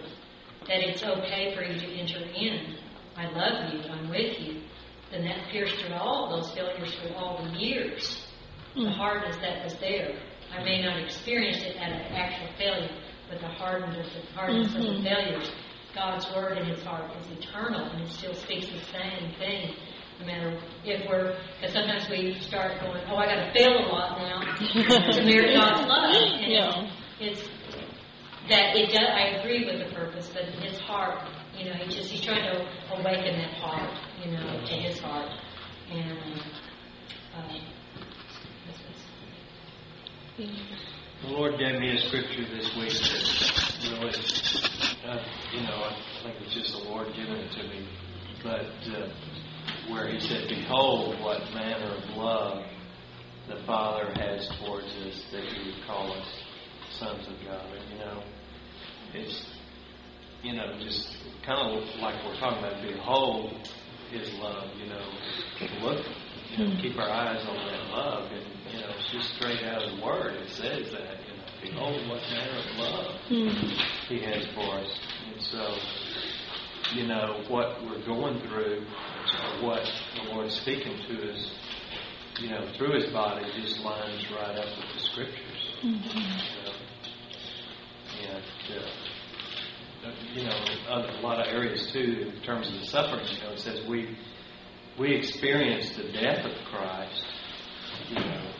[0.67, 2.77] that it's okay for you to enter in.
[3.17, 3.81] I love you.
[3.89, 4.63] I'm with you.
[5.11, 8.27] Then that pierced through all those failures for all the years.
[8.75, 8.89] The hmm.
[8.89, 10.19] hardness that was there.
[10.53, 12.91] I may not experience it at an actual failure,
[13.31, 15.05] but the hardness, the hardness of the mm-hmm.
[15.05, 15.51] failures,
[15.95, 19.75] God's word in His heart is eternal, and it still speaks the same thing.
[20.21, 23.87] No matter if we're, because sometimes we start going, oh, I got to fail a
[23.91, 24.41] lot now
[25.13, 26.89] to merit God's love, and Yeah.
[27.21, 27.49] it's, it's
[28.49, 29.09] that it does.
[29.11, 31.19] I agree with the purpose, but His heart,
[31.59, 32.61] you know, he just he's trying to
[32.95, 33.91] awaken that heart,
[34.25, 35.31] you know, to His heart,
[35.91, 36.13] and.
[37.37, 37.49] Um,
[38.67, 40.49] that's what's-
[41.23, 44.15] The Lord gave me a scripture this week that really,
[45.05, 47.89] uh, you know, I think it's just the Lord giving it to me,
[48.43, 49.44] but uh, where
[50.15, 52.65] He said, "Behold, what manner of love
[53.49, 56.29] the Father has towards us that He would call us
[56.93, 58.23] sons of God." And you know,
[59.13, 59.45] it's
[60.45, 62.81] you know just kind of like we're talking about.
[62.81, 63.69] Behold
[64.13, 64.71] His love.
[64.79, 65.05] You know,
[65.81, 66.07] look,
[66.57, 69.83] you know, keep our eyes on that love, and you know, it's just straight out
[69.83, 70.35] of the Word.
[70.37, 71.19] It says that.
[71.65, 73.49] You know, behold, what manner of love hmm.
[74.07, 75.77] He has for us, and so
[76.93, 81.51] you know, what we're going through, or what the Lord's speaking to us,
[82.39, 85.41] you know, through His body just lines right up with the Scriptures.
[85.83, 86.01] You know?
[88.23, 88.45] And,
[90.05, 93.53] uh, you know, a lot of areas too, in terms of the suffering, you know,
[93.53, 94.17] it says we,
[94.99, 97.25] we experience the death of Christ,
[98.09, 98.53] you know,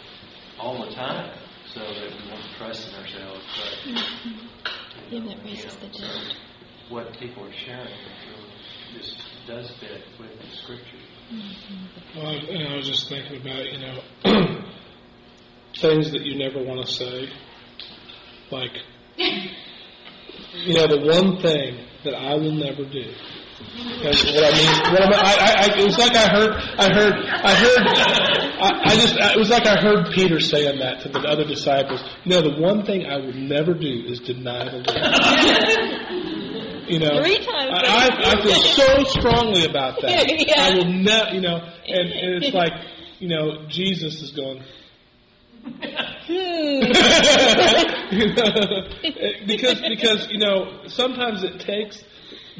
[0.59, 1.37] all the time,
[1.73, 3.45] so that we won't trust in ourselves.
[3.57, 3.95] But, you
[5.11, 6.37] Him know, that raises the so dead.
[6.89, 9.17] What people are sharing really just
[9.47, 11.01] does fit with the scriptures.
[12.17, 14.01] Well, I- and I was just thinking about, you know,
[15.81, 17.29] things that you never want to say.
[18.51, 18.73] Like,
[19.17, 23.13] you know, the one thing that I will never do.
[23.77, 26.53] And what I mean, what I, mean I, I, I, it was like I heard,
[26.53, 27.87] I heard, I heard,
[28.61, 32.03] I, I just, it was like I heard Peter saying that to the other disciples.
[32.25, 36.21] You know, the one thing I will never do is deny the Lord.
[36.89, 37.71] You know, Three times.
[37.73, 40.11] I, I, I feel so strongly about that.
[40.47, 40.55] Yeah.
[40.59, 42.73] I will not, you know, and, and it's like,
[43.19, 44.63] you know, Jesus is going.
[45.65, 45.71] You
[48.35, 48.89] know,
[49.47, 52.03] because because you know sometimes it takes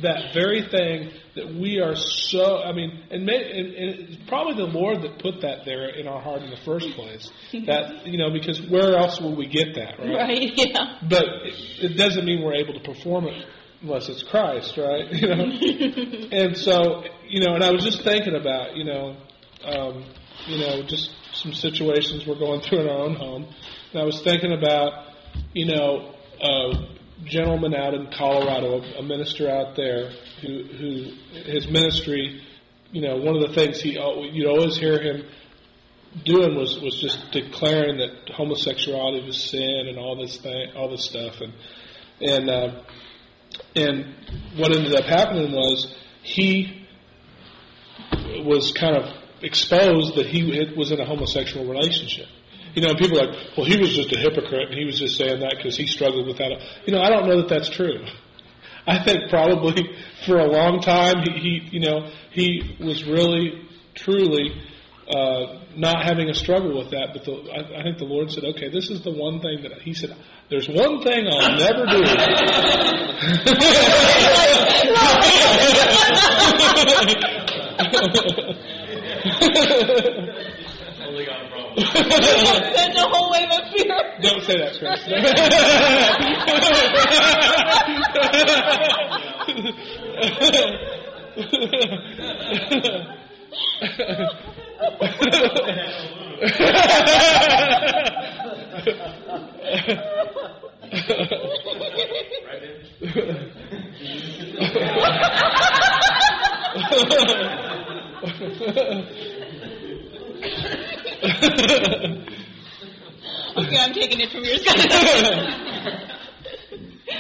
[0.03, 4.55] that very thing that we are so I mean and, may, and, and it's probably
[4.55, 7.31] the Lord that put that there in our heart in the first place
[7.67, 10.99] that you know because where else will we get that right, Right, yeah.
[11.09, 13.45] but it, it doesn't mean we're able to perform it
[13.85, 15.13] unless it's Christ right?
[15.13, 16.29] You know?
[16.33, 19.17] And so you know and I was just thinking about you know
[19.65, 20.05] um,
[20.47, 23.47] you know just some situations we're going through in our own home.
[23.93, 25.07] And I was thinking about
[25.53, 26.73] you know a
[27.25, 30.11] gentleman out in Colorado a minister out there
[30.41, 31.13] who who
[31.45, 32.43] his ministry
[32.91, 35.25] you know one of the things he al- you'd always hear him
[36.25, 41.05] doing was was just declaring that homosexuality was sin and all this thing all this
[41.05, 41.41] stuff.
[41.41, 41.53] And
[42.21, 42.83] and uh,
[43.77, 44.15] and
[44.57, 46.87] what ended up happening was he
[48.45, 49.05] was kind of
[49.43, 52.27] exposed that he was in a homosexual relationship.
[52.75, 55.17] You know, people are like, well, he was just a hypocrite, and he was just
[55.17, 56.51] saying that because he struggled with that.
[56.87, 58.05] You know, I don't know that that's true.
[58.87, 59.97] I think probably
[60.27, 64.51] for a long time he, he you know, he was really, truly
[65.09, 67.11] uh, not having a struggle with that.
[67.13, 69.83] But the, I, I think the Lord said, okay, this is the one thing that
[69.83, 70.17] he said.
[70.49, 71.97] There's one thing I'll never do.
[81.03, 81.85] Only got a problem.
[82.75, 83.99] That's a whole wave of fear.
[84.23, 85.01] Don't say that, Chris.
[113.57, 116.11] Okay, I'm taking it from your side.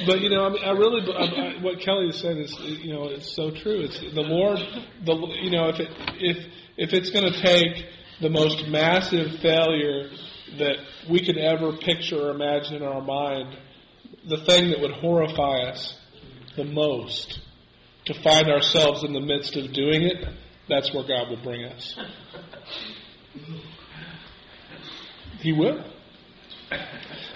[0.06, 3.04] But you know, I mean, I really, I, I, what Kelly said is, you know,
[3.04, 3.80] it's so true.
[3.80, 4.58] It's the Lord,
[5.04, 5.88] the you know, if it
[6.18, 6.46] if
[6.76, 7.84] if it's going to take
[8.20, 10.10] the most massive failure
[10.58, 10.76] that
[11.10, 13.56] we could ever picture or imagine in our mind,
[14.28, 15.96] the thing that would horrify us
[16.56, 17.40] the most,
[18.06, 20.24] to find ourselves in the midst of doing it,
[20.68, 21.98] that's where God will bring us.
[25.40, 25.84] He will.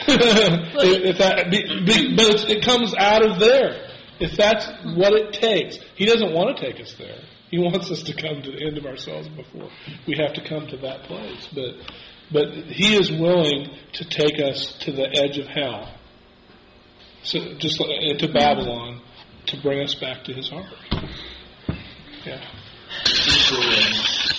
[0.07, 3.89] If, if that, be, be, but it's, it comes out of there.
[4.21, 7.21] If that's what it takes, He doesn't want to take us there.
[7.51, 9.71] He wants us to come to the end of ourselves before
[10.07, 11.49] we have to come to that place.
[11.55, 11.75] But,
[12.33, 15.95] but He is willing to take us to the edge of hell,
[17.23, 19.03] so just like, into Babylon,
[19.47, 20.67] to bring us back to His heart.
[22.25, 22.45] Yeah.
[23.51, 24.35] Uh,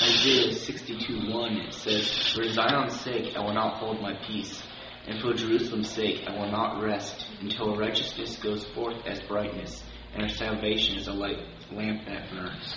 [0.00, 4.61] Isaiah 62 1, it says, For Zion's sake I will not hold my peace,
[5.06, 9.82] and for Jerusalem's sake I will not rest, until righteousness goes forth as brightness,
[10.14, 11.38] and her salvation is a light
[11.72, 12.74] lamp that burns.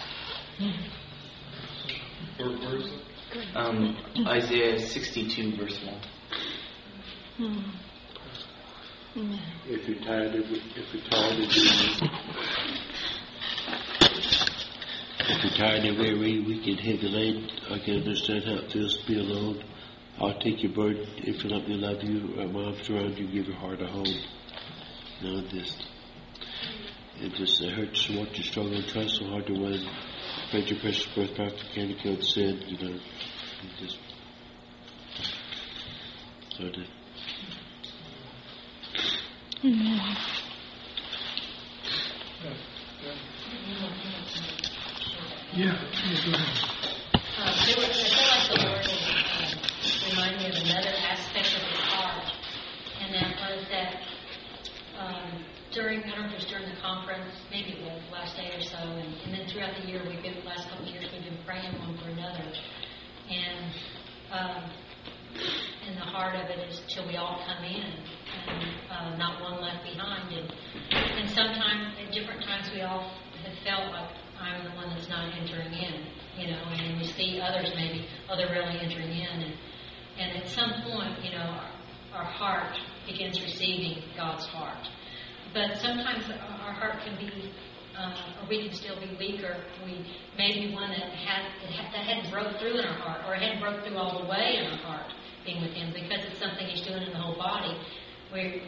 [2.38, 3.02] Where, where is it?
[3.56, 3.98] Um,
[4.28, 5.80] Isaiah 62, verse
[7.38, 7.74] 1.
[9.68, 12.12] If you're tired of if you're tired of being
[15.28, 18.98] if you're tired of weary, weak and heavy laden, I can understand how it feels
[18.98, 19.64] to be alone.
[20.18, 23.28] I'll take your burden If fill up me love you, wrap my arms around you,
[23.28, 24.06] give your heart a home.
[25.22, 25.76] Know this.
[27.18, 29.88] It just it hurts to watch you struggle and try so hard to win.
[30.48, 32.94] Spread your precious birth back to candy killed sin, you know.
[32.94, 33.98] You just
[36.58, 36.86] so to
[45.54, 45.72] Yeah.
[46.34, 46.65] Um,
[50.66, 52.26] another aspect of his heart,
[53.02, 54.02] and that was that
[54.98, 58.36] um, during, I don't know if it was during the conference, maybe it was last
[58.36, 60.92] day or so, and, and then throughout the year, we've been, the last couple of
[60.92, 62.50] years, we've been praying one for another.
[63.30, 63.70] And,
[64.34, 64.64] um,
[65.86, 69.62] and the heart of it is till we all come in, and uh, not one
[69.62, 70.34] left behind.
[70.34, 70.50] And,
[70.90, 73.14] and sometimes, at different times, we all
[73.46, 74.10] have felt like
[74.42, 76.10] I'm the one that's not entering in,
[76.42, 79.46] you know, and we see others maybe, oh, they're really entering in.
[79.46, 79.54] And,
[80.18, 81.60] and at some point, you know,
[82.14, 84.88] our, our heart begins receiving God's heart.
[85.54, 87.52] But sometimes our heart can be,
[87.98, 89.58] uh, or we can still be weaker.
[89.86, 90.06] We
[90.38, 91.46] maybe one that had
[91.94, 94.72] that hadn't broke through in our heart, or hadn't broke through all the way in
[94.72, 95.14] our heart,
[95.46, 97.78] being with Him, because it's something He's doing in the whole body.
[98.34, 98.64] We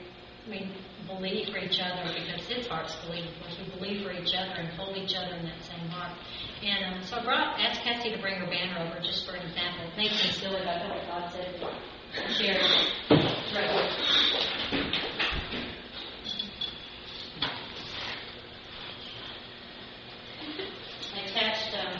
[0.49, 0.71] we
[1.07, 3.09] believe for each other because his heart's us.
[3.09, 6.17] We believe for each other and hold each other in that same heart.
[6.63, 9.45] And um, so I brought, asked Cassie to bring her banner over just for an
[9.47, 9.85] example.
[9.85, 11.59] It makes me silly, feel God said,
[12.35, 12.59] share.
[13.53, 13.93] Right.
[21.13, 21.93] I attached um,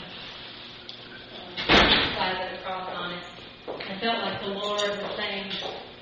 [1.68, 3.24] um, flag cross on it.
[3.68, 5.52] I felt like the Lord was saying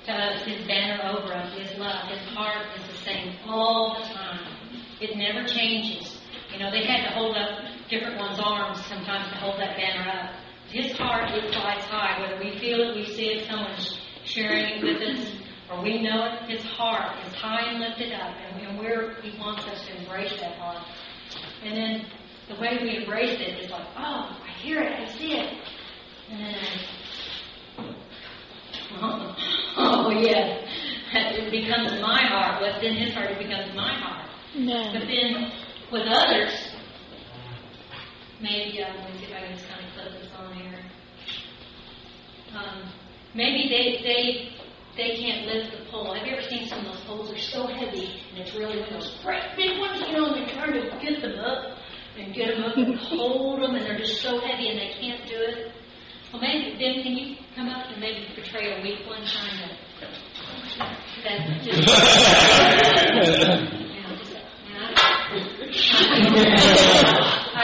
[0.05, 4.13] to us, His banner over us, His love, His heart is the same all the
[4.13, 4.39] time.
[4.99, 6.17] It never changes.
[6.51, 10.09] You know, they had to hold up different ones' arms sometimes to hold that banner
[10.09, 10.31] up.
[10.69, 14.83] His heart it flies high, whether we feel it, we see it, someone's sharing it
[14.83, 15.31] with us,
[15.71, 16.49] or we know it.
[16.49, 20.33] His heart is high and lifted up, and, and we're, He wants us to embrace
[20.41, 20.85] that heart.
[21.63, 22.05] And then
[22.49, 25.53] the way we embrace it is like, oh, I hear it, I see it.
[26.29, 26.55] And then
[28.99, 29.35] I,
[29.77, 30.65] oh, yeah,
[31.13, 32.61] it becomes my heart.
[32.61, 34.29] What's in his heart, it becomes my heart.
[34.55, 34.91] No.
[34.91, 35.51] But then
[35.91, 36.66] with others,
[38.41, 40.79] maybe, uh, let me see if I can just kind of clip this on here.
[42.55, 42.83] Um,
[43.35, 44.49] maybe they, they,
[44.95, 46.13] they can't lift the pole.
[46.13, 47.29] Have you ever seen some of those poles?
[47.29, 50.47] They're so heavy, and it's really one of those great big ones, you know, and
[50.47, 51.77] they're trying to get them up
[52.17, 55.25] and get them up and hold them, and they're just so heavy and they can't
[55.27, 55.71] do it.
[56.33, 59.69] Well, maybe then can you come up and maybe portray a weak one, trying to
[61.23, 61.91] that just, you know,
[64.17, 64.37] just, you
[64.73, 64.77] know,
[67.53, 67.55] I,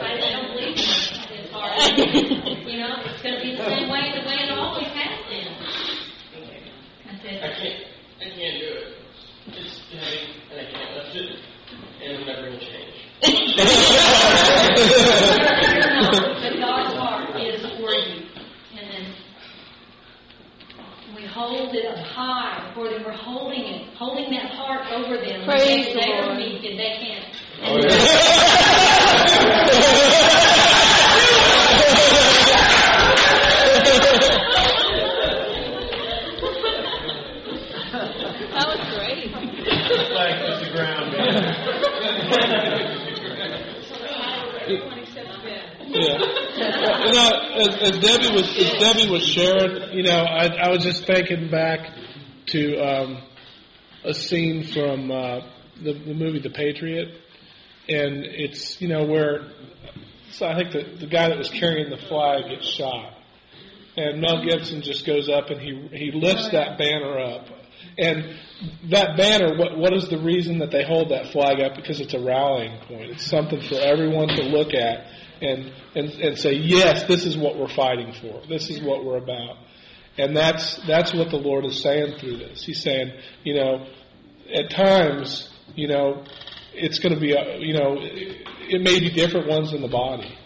[0.00, 0.76] I don't believe
[1.30, 1.74] in hard.
[1.98, 5.48] You know, it's going to be the same way the way it always has been.
[7.06, 7.80] I I said, can't,
[8.20, 8.80] I can't do it.
[9.48, 10.20] It's heavy,
[10.50, 11.38] and I can't lift it,
[12.02, 12.94] and I'm never going to change.
[16.40, 18.26] but God's heart is for you.
[18.76, 19.04] And then
[21.14, 23.02] we hold it up high for them.
[23.04, 25.44] We're holding it, holding that heart over them.
[25.46, 26.36] Praise they, the they're Lord.
[26.38, 27.24] weak and they can't.
[27.66, 29.04] Oh, yeah.
[38.54, 39.30] That was great.
[40.08, 41.34] Flag hits the ground, man.
[45.86, 46.18] Yeah.
[47.04, 50.82] You know, as, as Debbie was as Debbie was sharing, you know, I, I was
[50.82, 51.90] just thinking back
[52.46, 53.22] to um,
[54.04, 55.40] a scene from uh,
[55.82, 57.08] the, the movie The Patriot,
[57.88, 59.52] and it's you know where
[60.32, 63.14] so I think the the guy that was carrying the flag gets shot,
[63.96, 67.46] and Mel Gibson just goes up and he he lifts that banner up.
[67.96, 68.34] And
[68.90, 71.76] that banner, what what is the reason that they hold that flag up?
[71.76, 73.10] Because it's a rallying point.
[73.10, 75.06] It's something for everyone to look at
[75.40, 78.42] and and and say, yes, this is what we're fighting for.
[78.48, 79.58] This is what we're about.
[80.16, 82.64] And that's that's what the Lord is saying through this.
[82.64, 83.12] He's saying,
[83.42, 83.86] you know,
[84.54, 86.24] at times, you know,
[86.72, 90.36] it's going to be, a, you know, it, may be different ones in the body.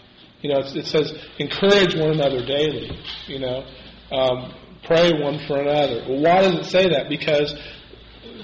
[0.41, 2.97] You know, it says encourage one another daily.
[3.27, 3.65] You know,
[4.11, 4.53] um,
[4.85, 6.05] pray one for another.
[6.07, 7.09] Well, why does it say that?
[7.09, 7.53] Because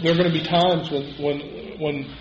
[0.03, 2.15] there are going to be times when when when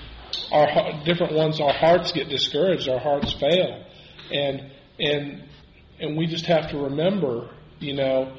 [0.52, 3.84] our different ones, our hearts get discouraged, our hearts fail,
[4.30, 5.44] and and
[6.00, 7.50] and we just have to remember,
[7.80, 8.36] you know,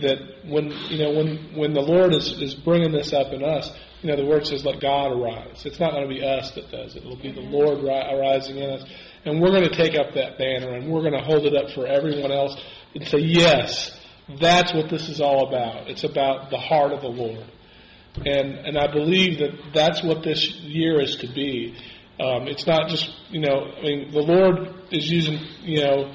[0.00, 3.70] that when you know when when the Lord is is bringing this up in us,
[4.02, 6.70] you know, the word says, "Let God arise." It's not going to be us that
[6.70, 8.84] does it; it'll be the Lord ri- arising in us,
[9.24, 11.70] and we're going to take up that banner and we're going to hold it up
[11.70, 12.54] for everyone else
[12.94, 13.98] and say, "Yes,
[14.40, 15.88] that's what this is all about.
[15.88, 17.46] It's about the heart of the Lord."
[18.26, 21.74] And and I believe that that's what this year is to be.
[22.20, 26.14] Um, it's not just you know I mean the Lord is using you know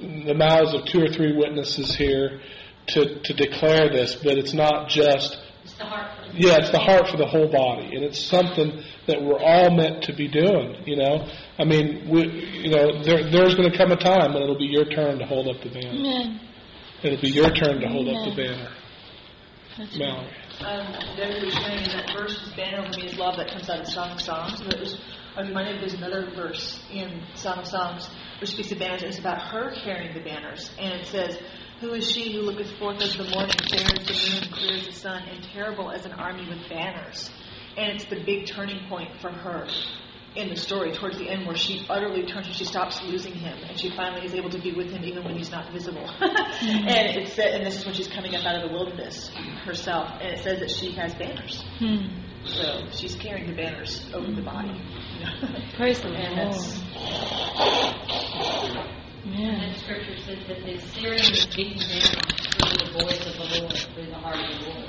[0.00, 2.40] the mouths of two or three witnesses here
[2.88, 6.70] to to declare this, but it's not just It's the heart for the yeah it's
[6.70, 10.28] the heart for the whole body, and it's something that we're all meant to be
[10.28, 10.82] doing.
[10.86, 11.28] You know
[11.58, 12.22] I mean we
[12.64, 15.26] you know there there's going to come a time when it'll be your turn to
[15.26, 15.90] hold up the banner.
[15.90, 16.40] Amen.
[17.02, 18.70] It'll be your turn to hold up the banner,
[19.76, 19.98] That's right.
[19.98, 20.36] Mallory.
[20.60, 23.80] Um, Debbie was saying that verse, "His banner over me is love," that comes out
[23.80, 24.60] of Song of Songs.
[24.60, 25.00] And it was,
[25.34, 28.08] I reminded there's another verse in Song of Songs
[28.42, 30.72] which speaks of banners, it's about her carrying the banners.
[30.76, 31.38] And it says,
[31.82, 34.86] Who is she who looketh forth as the morning, fair as the moon, clear as
[34.86, 37.28] the sun, and terrible as an army with banners?
[37.76, 39.66] And it's the big turning point for her
[40.36, 43.58] in the story towards the end where she utterly turns and she stops losing him
[43.68, 46.08] and she finally is able to be with him even when he's not visible.
[46.20, 49.30] and it said, and this is when she's coming up out of the wilderness
[49.64, 51.64] herself, and it says that she has banners.
[51.80, 52.06] Hmm.
[52.44, 54.80] So she's carrying the banners over the body.
[55.76, 56.54] Praise the And
[58.76, 59.01] Lord.
[59.24, 59.48] That's- Yeah.
[59.50, 62.22] And scripture says that the Assyrian was beaten down.
[62.58, 64.84] Through the voice of the Lord, through the heart of the Lord.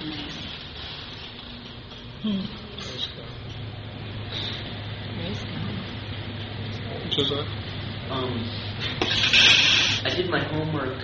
[0.00, 0.28] Amen.
[2.78, 3.26] Praise God.
[5.16, 7.10] Praise God.
[7.10, 7.44] Josiah?
[8.10, 8.50] Um,
[10.04, 11.02] I did my homework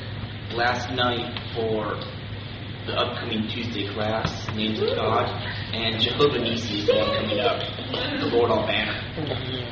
[0.55, 1.99] last night for
[2.87, 5.27] the upcoming Tuesday class, Names of God,
[5.75, 7.61] and Jehovah Nissi is the one coming up,
[8.21, 9.03] the Lord on banner.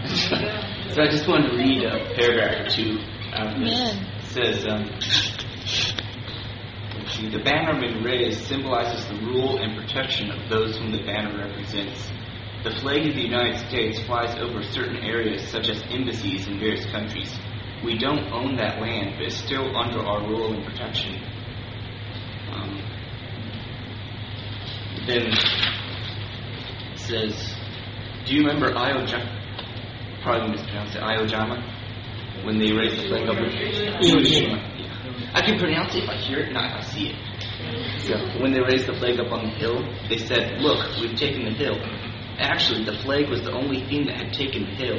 [0.92, 2.98] so I just wanted to read a paragraph or two
[3.32, 3.70] out of this.
[3.70, 4.06] Amen.
[4.18, 4.90] It says, um,
[7.08, 11.38] see, the banner been raised symbolizes the rule and protection of those whom the banner
[11.38, 12.10] represents.
[12.64, 16.84] The flag of the United States flies over certain areas, such as embassies in various
[16.86, 17.32] countries.
[17.84, 21.22] We don't own that land, but it's still under our rule and protection.
[22.50, 22.80] Um,
[25.06, 25.32] then
[26.96, 27.54] says,
[28.26, 30.22] Do you remember Iojama?
[30.22, 32.44] Probably mispronounced it, Iojama?
[32.44, 35.30] When they raised the flag over Iwo Yeah.
[35.34, 37.16] I can pronounce it if I hear it, not if I see it.
[38.02, 41.44] So when they raised the flag up on the hill, they said, Look, we've taken
[41.44, 41.76] the hill.
[42.38, 44.98] Actually, the flag was the only thing that had taken the hill.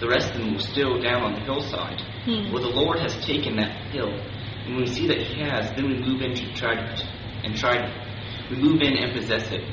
[0.00, 2.00] The rest of them were still down on the hillside.
[2.24, 2.52] Hmm.
[2.52, 5.86] Well, the Lord has taken that hill, and when we see that He has, then
[5.86, 7.06] we move in to try to
[7.44, 8.11] and try to
[8.52, 9.64] we move in and possess it.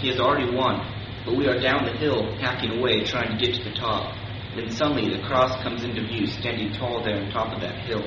[0.00, 0.82] He has already won,
[1.24, 4.14] but we are down the hill, hacking away, trying to get to the top.
[4.56, 8.02] Then suddenly the cross comes into view, standing tall there on top of that hill.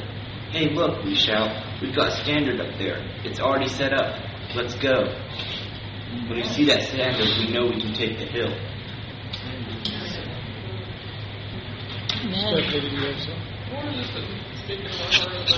[0.52, 1.04] Hey, look!
[1.06, 1.82] We shout.
[1.82, 3.00] We've got a standard up there.
[3.24, 4.20] It's already set up.
[4.54, 5.16] Let's go.
[6.28, 8.52] When we see that standard, we know we can take the hill.
[12.22, 12.42] Amen.
[12.52, 13.52] Stephanie, did you have something?
[13.72, 14.20] More just to
[14.60, 15.56] speak in my heart about the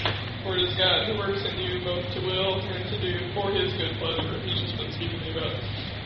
[0.44, 3.52] For it is God who works in you both to will and to do for
[3.52, 4.39] his good pleasure.
[4.48, 5.52] He's just been speaking about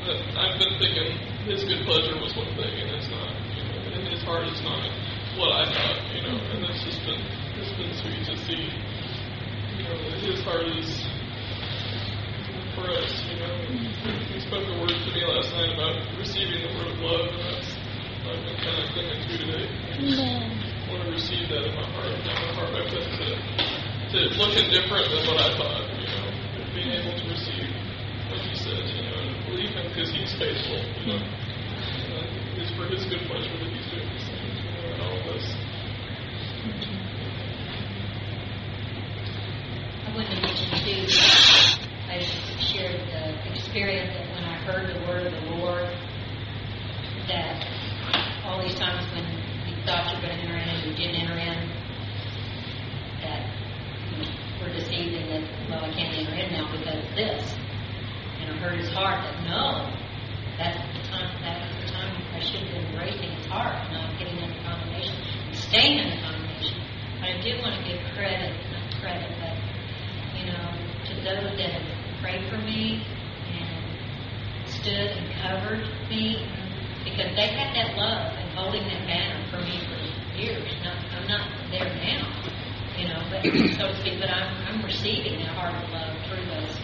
[0.10, 1.14] that I've been thinking
[1.46, 4.58] his good pleasure was one thing and it's not, you know, and his heart is
[4.66, 4.90] not
[5.38, 7.22] what I thought, you know, and that's just been
[7.62, 8.66] it's been sweet to see,
[9.78, 10.90] you know, that his heart is
[12.74, 13.54] for us, you know.
[14.34, 17.54] He spoke a word to me last night about receiving the word of love, and
[17.54, 17.70] that's
[18.26, 20.71] I've been kind of thinking through today.
[20.92, 21.02] Amen.
[21.02, 23.28] I want to receive that in my heart, in my heart back up to,
[24.12, 26.28] to looking different than what I thought, you know,
[26.76, 27.72] being able to receive
[28.28, 31.24] what he said, you know, and believe him because he's faithful, you know.
[31.24, 32.28] And I
[32.60, 35.28] it's for his good pleasure that he's doing these things, you know, and all of
[35.32, 35.48] us.
[40.04, 41.08] I wanted to mention too,
[42.12, 42.20] I
[42.60, 45.88] shared the experience that when I heard the word of the Lord,
[47.32, 47.64] that
[48.44, 49.51] all these times when you
[49.86, 51.58] thought you were going to enter in and you didn't enter in,
[53.22, 53.42] that
[54.62, 57.42] were deceived and that, well, I can't enter in now because of this.
[58.42, 59.90] And I heard his heart that, no,
[60.58, 64.18] that's the time, that was the time I should have been raising his heart, not
[64.20, 65.18] getting into condemnation,
[65.54, 66.78] staying in the condemnation.
[67.22, 69.56] But I do want to give credit, not credit, but
[70.38, 70.74] you know,
[71.10, 73.06] to those that have prayed for me
[73.54, 76.50] and stood and covered me
[77.06, 80.02] because they had that love and holding that banner for me for
[80.38, 80.70] years.
[80.84, 82.26] Not, I'm not there now,
[82.98, 86.46] you know, but so to speak, but I'm, I'm receiving that heart of love through
[86.46, 86.76] those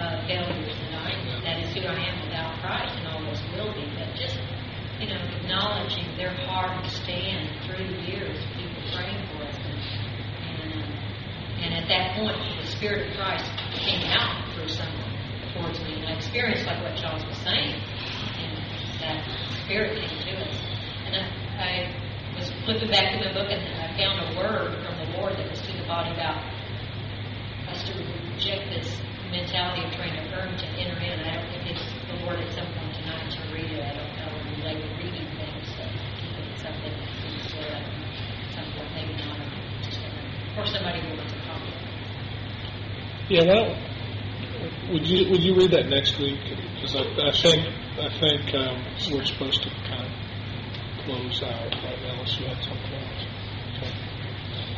[0.00, 1.12] uh, failures and I,
[1.44, 3.84] that is who I am without Christ and always will be.
[3.96, 4.40] But just,
[4.98, 11.00] you know, acknowledging their hard stand through the years, people praying for us and, and
[11.60, 13.44] and at that point, the Spirit of Christ
[13.76, 15.12] came out through someone
[15.52, 16.00] towards me.
[16.00, 17.76] And I experienced like what Charles was saying.
[17.76, 18.56] And
[19.04, 19.20] that
[19.64, 20.56] Spirit came to us.
[21.04, 21.28] And I,
[21.60, 21.70] I
[22.38, 25.50] was flipping back to my book and I found a word from the Lord that
[25.50, 25.60] was
[25.90, 26.38] to body about
[27.66, 28.94] us to reject this
[29.30, 31.18] mentality of trying to earn to enter in.
[31.18, 33.82] I don't think it's the Lord at some point tonight to read it.
[33.82, 35.82] I don't know we like reading things, so
[36.22, 37.74] keep it something that's good.
[37.74, 39.42] At some point, maybe not.
[40.58, 41.74] Or somebody who wants a copy.
[43.28, 43.74] Yeah, well,
[44.92, 46.38] would you would you read that next week?
[46.74, 47.66] Because I, I think
[47.98, 48.78] I think um,
[49.10, 53.39] we're supposed to kind of close out right now you have something else.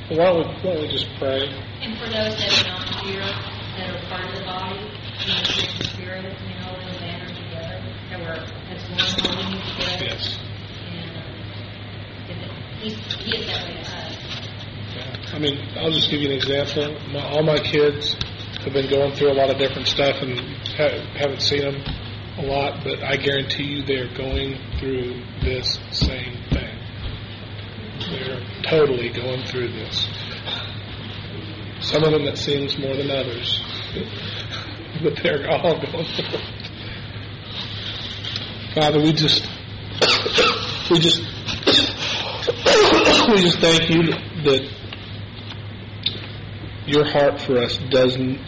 [0.06, 0.16] Okay.
[0.16, 1.46] Well, why don't we, why don't we just pray?
[1.80, 5.38] And for those that are not here, that are part of the body, you know,
[5.38, 7.78] in the spirit, you know, in the banner together,
[8.10, 10.04] that we're, that's one holding you together.
[10.04, 10.38] Yes.
[10.90, 11.30] And, um,
[12.30, 12.38] and
[12.82, 14.16] he, he is that way to us.
[14.94, 15.34] Yeah.
[15.34, 16.98] I mean, I'll just give you an example.
[17.12, 18.16] My, all my kids
[18.64, 20.38] have been going through a lot of different stuff and
[20.76, 21.82] ha- haven't seen them
[22.38, 26.81] a lot, but I guarantee you they're going through this same thing.
[28.12, 30.06] They're totally going through this.
[31.80, 33.60] Some of them it seems more than others,
[35.02, 36.44] but they're all going through it.
[38.74, 39.46] Father, we just,
[40.90, 41.20] we just
[43.28, 44.02] we just thank you
[44.44, 44.66] that
[46.86, 48.38] your heart for us doesn't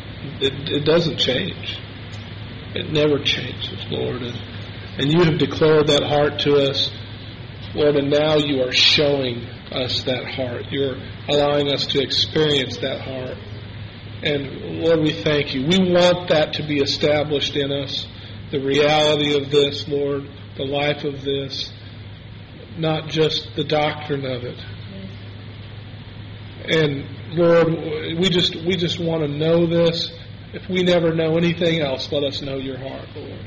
[0.40, 1.78] it, it doesn't change.
[2.74, 4.36] It never changes, Lord, and,
[4.98, 6.90] and you have declared that heart to us,
[7.74, 10.66] Lord, and now you are showing us that heart.
[10.70, 10.96] You're
[11.28, 13.36] allowing us to experience that heart.
[14.22, 15.66] And Lord, we thank you.
[15.66, 18.06] We want that to be established in us,
[18.50, 21.72] the reality of this, Lord, the life of this,
[22.78, 24.58] not just the doctrine of it.
[26.66, 27.68] And Lord,
[28.18, 30.10] we just we just want to know this.
[30.52, 33.46] If we never know anything else, let us know your heart, Lord.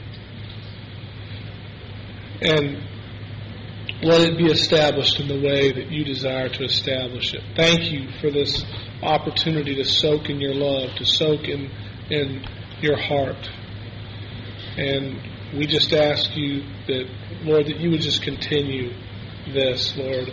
[2.41, 2.83] And
[4.01, 7.41] let it be established in the way that you desire to establish it.
[7.55, 8.63] Thank you for this
[9.01, 11.71] opportunity to soak in your love, to soak in,
[12.09, 12.45] in
[12.81, 13.49] your heart.
[14.77, 15.19] And
[15.57, 17.05] we just ask you that,
[17.41, 18.93] Lord, that you would just continue
[19.53, 20.29] this, Lord.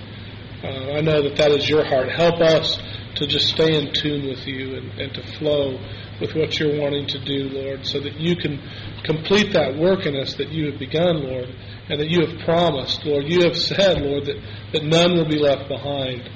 [0.63, 2.11] Uh, I know that that is your heart.
[2.11, 2.79] Help us
[3.17, 5.79] to just stay in tune with you and, and to flow
[6.25, 8.61] with what you're wanting to do, Lord, so that you can
[9.05, 11.49] complete that work in us that you have begun, Lord,
[11.89, 13.25] and that you have promised, Lord.
[13.29, 14.37] You have said, Lord, that,
[14.73, 16.29] that none will be left behind.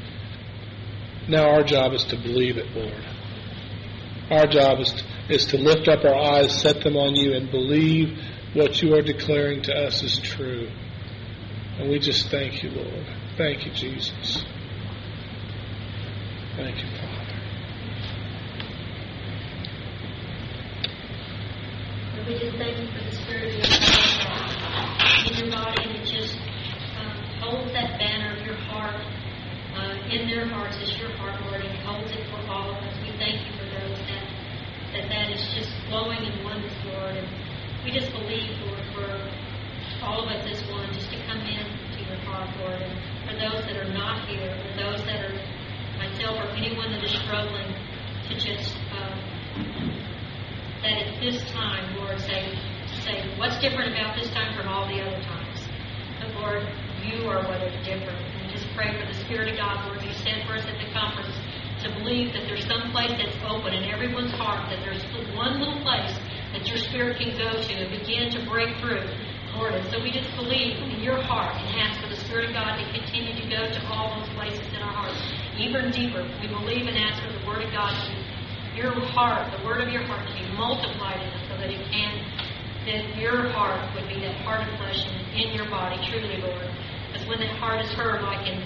[1.29, 3.05] Now our job is to believe it, Lord.
[4.31, 7.51] Our job is to, is to lift up our eyes, set them on you, and
[7.51, 8.19] believe
[8.55, 10.69] what you are declaring to us is true.
[11.79, 13.07] And we just thank you, Lord.
[13.39, 14.45] Thank you, Jesus.
[16.57, 17.18] Thank you, Father.
[22.29, 26.37] We just thank you for the spirit in your body and just
[27.01, 29.01] um, holds that banner of your heart
[29.73, 32.93] uh, in their hearts as your heart, Lord, and holds it for all of us.
[33.01, 34.29] We thank you for those that
[34.93, 37.17] that, that is just flowing in oneness, Lord.
[37.17, 37.29] And
[37.83, 39.09] we just believe, Lord, for
[40.05, 42.77] all of us as one, just to come in to your heart, Lord.
[42.77, 42.93] And
[43.25, 45.37] for those that are not here, for those that are
[45.97, 47.73] myself or anyone that is struggling
[48.29, 49.17] to just um,
[50.83, 52.55] that at this time, Lord, say
[53.03, 55.59] say what's different about this time from all the other times.
[56.21, 56.63] But Lord,
[57.05, 58.21] you are what is different.
[58.43, 60.03] And just pray for the Spirit of God, Lord.
[60.03, 61.35] You said for us at the conference
[61.83, 65.03] to believe that there's some place that's open in everyone's heart, that there's
[65.35, 66.13] one little place
[66.53, 69.07] that your Spirit can go to and begin to break through.
[69.57, 72.55] Lord, and so we just believe in your heart and ask for the Spirit of
[72.55, 75.19] God to continue to go to all those places in our hearts,
[75.57, 76.23] even deeper.
[76.43, 78.28] We believe and ask for the Word of God to
[78.79, 81.83] your heart, the word of your heart, to be multiplied in us so that it
[81.91, 82.15] can,
[82.87, 86.71] that your heart would be that heart of flesh in, in your body, truly, Lord.
[87.11, 88.63] Because when that heart is heard, like in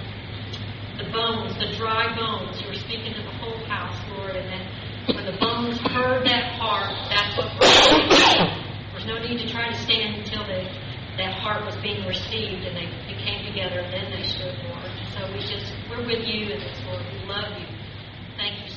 [1.01, 5.17] the bones, the dry bones, you were speaking to the whole house, Lord, and that
[5.17, 7.49] when the bones heard that heart, that's what
[8.93, 10.69] There's no need to try to stand until they,
[11.17, 14.93] that heart was being received and they, they came together and then they stood, Lord.
[15.17, 17.01] So we just, we're with you in this, Lord.
[17.01, 17.67] We love you.
[18.37, 18.72] Thank you